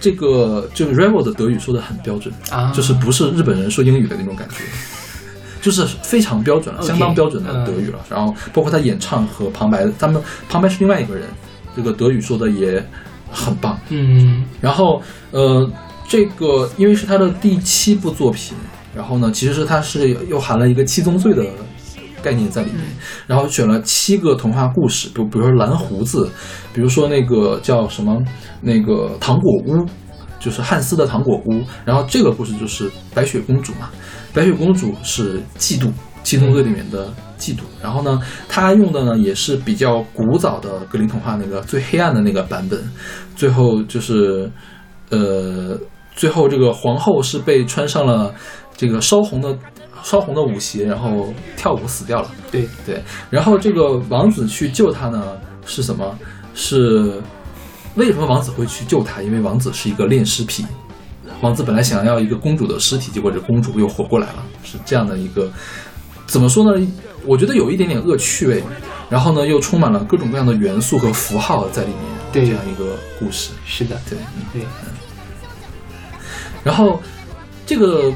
[0.00, 4.56] 这个这个 Revel 的德语说的很标准，啊就是不是日本人说英语的那种感觉。
[5.66, 7.98] 就是非常标准了相当标准的德语了。
[8.08, 11.28] 然后包括他演唱和旁白，他们旁白是另外一个人，
[11.74, 12.80] 这个德语说的也
[13.32, 13.76] 很棒。
[13.88, 15.02] 嗯然后
[15.32, 15.68] 呃，
[16.06, 18.56] 这个因为是他的第七部作品，
[18.94, 21.44] 然后呢，其实是他是又含了一个七宗罪的
[22.22, 22.84] 概念在里面，
[23.26, 26.30] 然后选了七个童话故事，比比如说蓝胡子，
[26.72, 28.22] 比如说那个叫什么
[28.60, 29.84] 那个糖果屋。
[30.38, 33.88] 就是汉斯的糖果屋，然后这个故事就是白雪公主嘛，
[34.36, 35.90] 白雪公主是嫉妒，
[36.22, 37.08] 七宗罪里面的
[37.38, 37.60] 嫉妒。
[37.82, 38.20] 然后呢，
[38.50, 42.78] 她用的呢也是比较古早的格林童话那个最黑暗的那个版本，
[43.34, 44.52] 最后就是，
[45.08, 45.74] 呃，
[46.14, 48.34] 最后这个皇后是被穿上了
[48.76, 49.56] 这个烧红的
[50.02, 52.30] 烧红的舞鞋，然后跳舞死掉了。
[52.50, 55.32] 对对，然后这个王子去救她呢
[55.64, 56.14] 是什么？
[56.52, 57.22] 是
[57.94, 59.22] 为什么王子会去救她？
[59.22, 60.66] 因为王子是一个恋尸癖。
[61.40, 65.50] 王子本来想要一个公主的尸体，结果这公主又活过来了，是这样的一个，
[66.26, 66.86] 怎么说呢？
[67.24, 68.62] 我觉得有一点点恶趣味，
[69.10, 71.98] 然后呢又充满了各种各样的元素和符号在里面，
[72.32, 73.50] 对这样一个故事。
[73.64, 74.62] 是的，对，嗯对，
[76.62, 77.02] 然后
[77.66, 78.12] 这个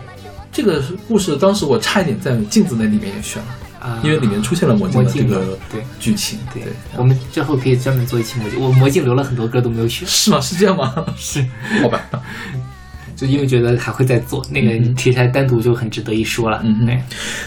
[0.52, 3.48] 这个故事当时我差一点在镜子那里面也选了，
[3.80, 6.38] 啊，因为里面出现了魔镜的这个对剧情。
[6.54, 10.40] 对对，我们之后可以专门做一期魔镜，我魔镜留了很多歌都没有选，是吗？
[10.40, 10.94] 是这样吗？
[11.18, 11.44] 是，
[11.82, 12.00] 好吧。
[13.20, 16.60] 就因为觉得还会再做那个题材，单独就很值得一说了。
[16.64, 16.86] 嗯哼。
[16.86, 17.02] 对，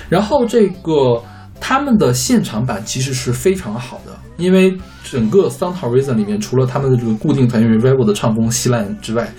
[0.08, 1.20] 然后这个
[1.60, 9.34] 他们的现场版其实是非常好的，因为整个 Sound Horizon 里面，除了他们的这个固定团员 Revival 的唱功稀烂之外，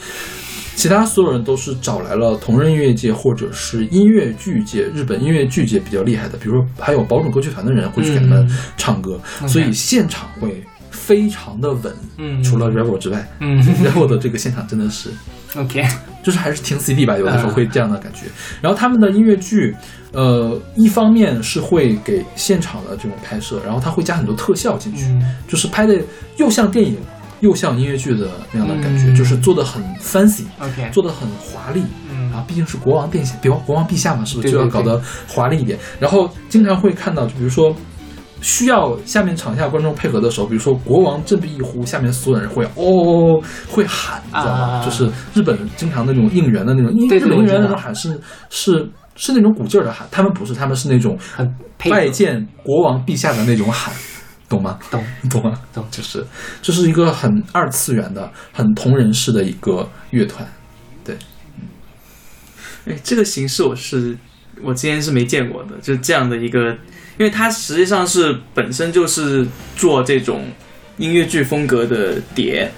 [0.75, 12.43] 其他所有人都是找来了同人音乐界或者是音乐剧界、日本音乐剧界比较厉害的，比如说还有宝冢歌剧团的人会去给他们唱歌，所以现场会非常的稳，嗯。
[12.43, 15.11] 除了 Revel 之外嗯， Revel 的这个现场真的是，
[15.57, 15.85] OK，
[16.25, 18.23] 就是还是听 CD 吧，有的时候嗯会这样的感觉。
[18.61, 19.77] 然后他们的音乐剧，
[20.11, 26.01] 呃，一方面是会给现场的这种拍摄，然后他会加很多特效进去，嗯就是拍的
[26.39, 26.97] 又像电影
[27.41, 31.83] 又像音乐剧的那样的感觉，嗯就是做的很 fancy，OK，做的很华丽。
[32.11, 35.79] 嗯啊，毕竟是国王殿下，比国国王陛下嘛，是不是就要搞得华丽一点？
[36.01, 37.77] 然后经常会看到，就比如说
[38.45, 44.81] 需要下面场下观众配合的时候，比如说国王振臂一呼，下面所有人会哦会喊，你知道吗？
[44.81, 48.21] 啊就是日本经常那种应援的那种，日本应援的那种喊是
[48.51, 48.87] 是
[49.17, 53.95] 是那种鼓劲儿的喊，他们不是，他们是那种很拜见国王陛下的那种喊，
[54.47, 54.79] 懂吗？
[54.91, 55.59] 懂懂吗？
[55.73, 56.23] 懂就是
[56.61, 60.47] 这是一个很二次元的、很同人式的一个乐团。
[61.03, 61.17] 对
[62.85, 64.15] 哎，这个形式我是
[64.63, 66.77] 我之前是没见过的，就这样的一个，
[67.19, 69.47] 因为他实际上是本身就是
[69.77, 70.45] 做这种
[70.99, 72.71] 音乐剧风格的碟，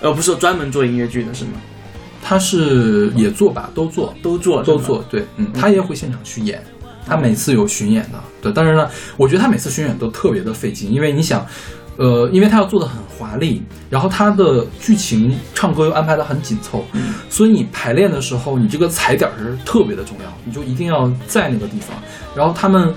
[0.00, 1.52] 而不是说专门做音乐剧的是吗？
[2.24, 6.62] 他是也做吧，都做，都做都做，对，嗯，他也会现场去演，
[7.04, 11.44] 他每次有巡演的，对，当然了，我觉得他每次巡演都特别的费劲，因为你想，
[11.96, 13.60] 呃，因为他要做的很华丽，
[13.90, 16.86] 然后他的剧情唱歌又安排的很紧凑，
[17.28, 21.96] 所以你排练的时候，你这个踩点儿是特别的重要，你就一定要在那个地方，
[22.36, 22.94] 然后他们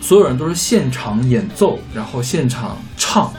[0.00, 3.32] 所有人都是现场演奏，然后现场唱，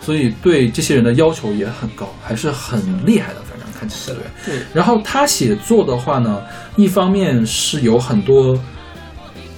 [0.00, 4.16] 所以对这些人的要求也很高，还是很厉害的，反正看起来。
[4.44, 6.40] 对然后他写作的话呢，
[6.76, 8.58] 一方面是有很多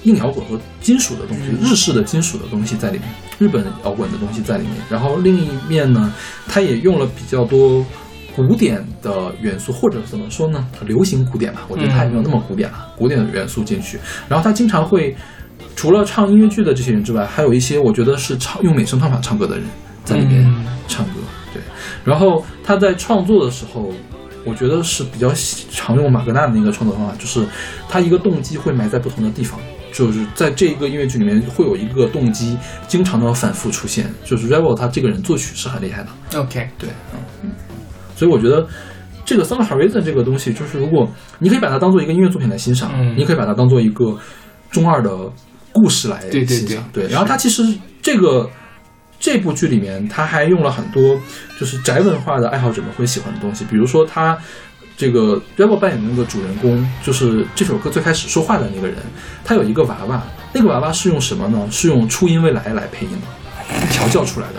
[0.03, 4.75] 硬摇滚和金属的东西，日式的金属的东西在里面，日本摇滚的东西在里面。
[4.89, 6.11] 然后另一面呢，
[6.47, 7.85] 他也用了比较多
[8.35, 13.99] 古典的元素，或者怎么说呢，流行古典吧，我觉得他也没有那么古典了，古典的元素进去。
[14.27, 15.15] 然后他经常会
[15.79, 19.65] 除了唱音乐剧的这些人之外，还有一些我觉得是唱用美声唱法唱歌的人
[20.03, 21.13] 在里面嗯唱歌。
[21.53, 21.61] 对，
[22.03, 23.89] 然后他在创作的时候，
[24.43, 27.47] 我觉得是比较喜常用马格纳的那个创作方法，就是
[27.87, 29.57] 他一个动机会埋在不同的地方。
[29.93, 34.13] 就是在这一个音乐剧里面会有一个动机，经常的反复出现。
[34.25, 36.89] 就是 Rebel 他这个人作曲是很厉害的，OK，对，
[37.41, 37.51] 嗯，
[38.17, 38.67] 所以我觉得
[39.23, 41.09] 这个 Song Horizon 这个东西，就是如果
[41.39, 44.17] 你可以把它当做一个音乐作品来欣赏，嗯你可以把它当做一个
[44.69, 45.09] 中二的
[45.73, 47.07] 故事来对对，对对。
[47.07, 47.63] 然后它其实
[48.01, 48.49] 这个
[49.19, 51.19] 这部剧里面，它还用了很多
[51.59, 54.37] 就是宅文化的爱好者们会喜欢的东西，比如说他。
[54.97, 58.97] 这个 Rebel 扮演的那个主人公，就是这首歌最开始说话的那个人，
[59.45, 61.65] 他有一个娃娃，那个娃娃是用什么呢？
[61.71, 64.55] 是用初音未来来配音的，调教出来的。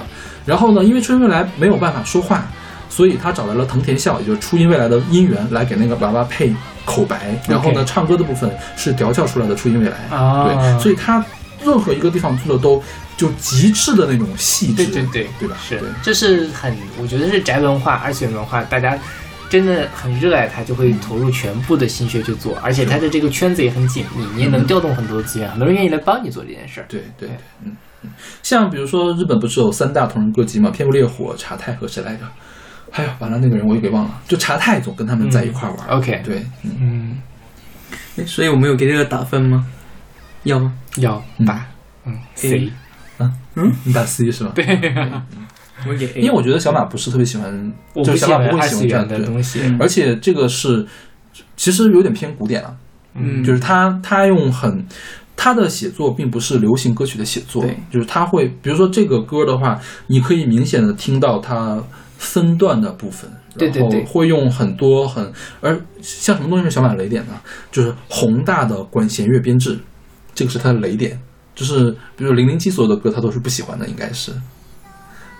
[0.46, 2.50] 然后呢，因为初音未来没有办法说话，
[2.90, 6.52] 所以他找来了藤田孝，也就是初音未来的音源，来给那个娃娃配
[6.84, 7.40] 口白。
[7.48, 9.96] 然后呢，唱歌的部分是调教出来的初音未来。
[10.14, 11.24] 啊对，所以他
[11.64, 12.82] 任何一个地方做的都
[13.16, 15.56] 就极致的那种细致，对对对，对吧？
[15.62, 18.98] 是，这是很，我觉得是宅文化、二次元文化，大家
[19.48, 26.86] 真的很热爱它，就会投入全部的心血去做，而且它的这个圈子也很紧密，你也能调动很多资源，很多人愿意来帮你做这件事儿。
[26.88, 28.10] 对对对，嗯嗯，
[28.42, 32.20] 像比如说日本不是有三大同人歌姬嘛，天不烈火、茶太和谁来着？
[32.92, 35.72] 哎呀，完了，那个人我也给忘了，就查太总跟他们在一块儿。
[35.76, 35.86] 玩。
[35.88, 37.18] 嗯 OK 对，嗯，嗯，
[38.18, 39.66] 哎所以我们有给这个打分吗？
[40.44, 40.72] 要吗？
[40.96, 41.22] 要。
[41.38, 41.46] 嗯。
[41.46, 41.66] 打，
[42.06, 42.70] 嗯，C，
[43.84, 44.52] 你打 C 是吧？
[44.54, 44.64] 对，
[45.86, 49.60] 我给 A，因为我觉得小马不是特别喜欢，我不喜就是小马不会喜欢这样的东西。
[49.62, 49.76] 嗯。
[49.80, 50.86] 而且这个是
[51.56, 52.76] 其实有点偏古典了，
[53.14, 54.84] 嗯，就是他他用很
[55.36, 57.62] 他的写作并不是流行歌曲的写作。
[57.62, 61.82] 对，就是他会比如说这个歌的话，你可以明显的听到它
[62.20, 67.32] 分段的部分，对对对然后会用很多很而像什么东西是小马雷点呢？
[67.72, 69.78] 就是宏大的管弦乐编制，
[70.34, 71.18] 这个是他的雷点。
[71.54, 74.32] 就是比如零零七所有的歌他都是不喜欢的，应该是，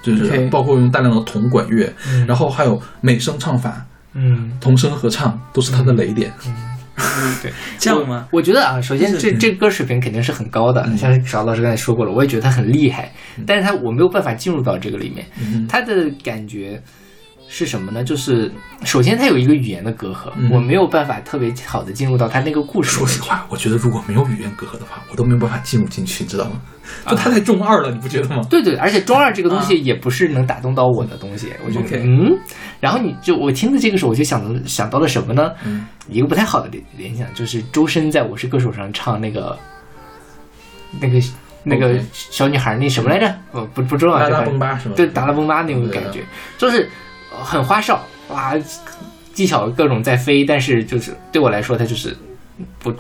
[0.03, 2.27] 就是包括用大量的铜管乐，嗯。
[2.27, 6.33] 然后还有美声唱法、嗯，童声合唱都是他的雷点。
[7.43, 8.27] 对， 这样吗？
[8.31, 10.97] 我觉得啊，首先就是这这歌水平肯定是很高的，嗯。
[10.97, 13.13] 像邵老师刚才说过了，我也觉得他很厉害，
[13.47, 16.81] 但是他我没有办法进入到这个里面，嗯他的感觉
[17.53, 18.05] 是什么呢？
[18.05, 18.49] 就是
[18.85, 22.93] 首先它有一个语言的隔阂，嗯我没有办法特别好的进入到他那个故事。
[22.93, 26.63] 说实话，我觉得如果没有语言隔阂的话，我都没有办法进入进去，你知道吗？
[27.09, 28.43] 就他太中二了，你不觉得吗？
[28.49, 32.39] 对对，而且中二这个东西也不是能打动到我的东西，我觉得嗯，
[32.79, 35.51] 然后你就我听的这个时候，我就想到想到了什么呢？
[35.65, 39.59] 嗯一个不太好的联联想，就是周深在《我是歌手》上唱那个
[41.01, 41.21] 那个
[41.65, 43.29] 那个小女孩那什么来着？
[43.53, 44.95] 哦，不不重要，达拉这个崩吧是吧？
[44.97, 46.25] 对，达拉崩吧那种感觉，
[46.59, 46.89] 就是呃
[47.31, 48.55] 很花哨哇，
[49.33, 52.17] 技巧各种在飞，但是就是对我来说，它就是
[52.79, 52.93] 不，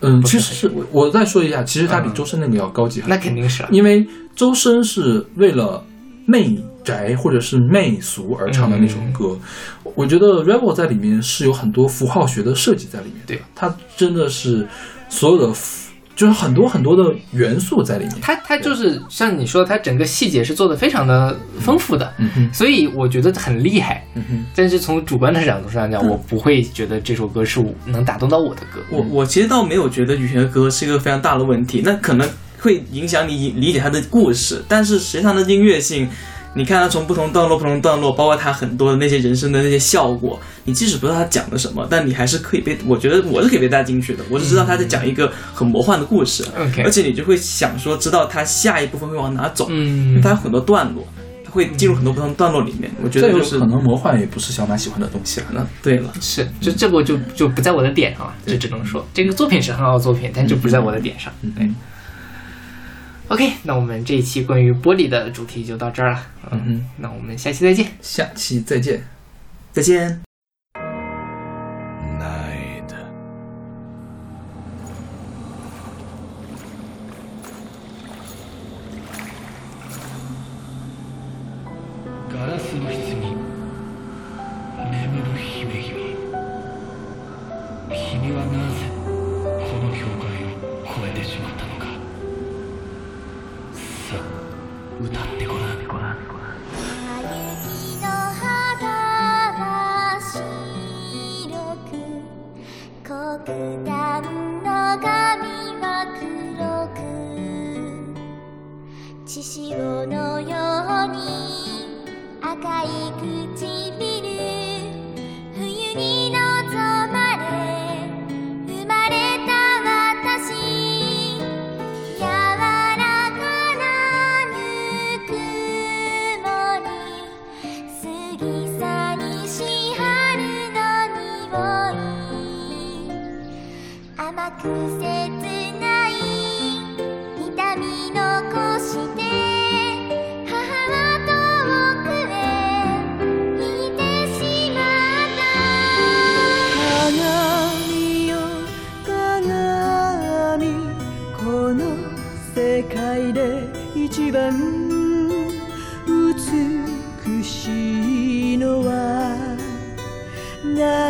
[0.00, 3.16] 嗯，其实是我我再说一下，其实它比嗯周深那个要高级很多。
[3.16, 3.68] 那肯定是了。
[3.70, 5.84] 因为周深是为了
[6.26, 9.38] 媚宅或者是媚俗而唱的那首歌。
[9.94, 14.66] 我觉得 Rebel 在里面是有很多符号学的设计在里面的，对它真的是
[15.08, 15.83] 所有的符
[16.16, 18.14] 就是很多很多的元素在里面。
[18.20, 22.12] 它它就是像你说的，它整个细节是做的非常的丰富的，
[22.52, 24.06] 所以我觉得很厉害。
[24.54, 28.80] 但是从主观的角度上讲，我不会觉得这首歌是能打动到我的歌。
[28.90, 32.28] 我我其实倒没有觉得羽泉的歌是一个非常大的问题，那可能
[32.60, 36.08] 会影响你理解他的故事，但是实际上的音乐性，
[36.56, 44.22] 你看他从不同段落、不同段落，包括他很多的那些人生的那些效果，你即使不知道他讲的什么，但你还是可以被，我觉得我是可以被带进去的。
[44.30, 51.04] 我是知道他在讲一个很魔幻的故事，OK 而且你就会想说，知道他下一部分会往哪走，嗯他有很多段落，
[51.44, 52.88] 他会进入很多不同段落里面。
[53.02, 55.46] 我觉得就是可能魔幻也不是小马喜欢的东西了。
[55.52, 61.32] 那对了，是，就这部就就不在我的点上了，就只能说这个作品是很好的作品，但就不在我的点上。
[61.56, 61.74] 对嗯
[63.28, 66.26] OK，那我们这一期关于玻璃的主题就到这儿了。
[66.50, 67.86] 嗯，哼那我们下期再见。
[68.02, 69.02] 下期再见。
[69.72, 70.33] 再见。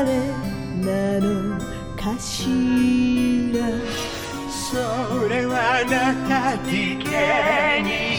[0.04, 1.58] 誰なの
[1.96, 3.60] かしら。
[4.50, 8.13] それはあなた的に。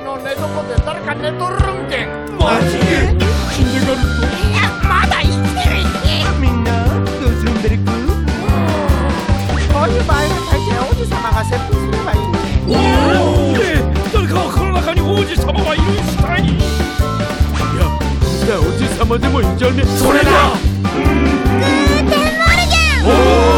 [0.00, 1.56] の寝床で誰か寝とる
[1.86, 2.06] んけ？
[2.38, 2.84] マジで？
[3.52, 6.08] 死んでるいやまだ生きてるんけ
[6.40, 7.84] みんなどうするんでるく？
[9.72, 12.20] こういう場合は大抵王子様が切腹すればいい
[12.66, 13.54] おお
[14.12, 16.40] 誰かこの中に王子様はいるしたい。
[16.44, 16.46] い
[17.76, 17.80] や
[18.44, 19.84] じゃあ王子様でもいいんじゃね。
[19.84, 20.30] それだ！
[20.82, 21.02] グー
[21.96, 23.08] テンモルゲンお
[23.52, 23.55] お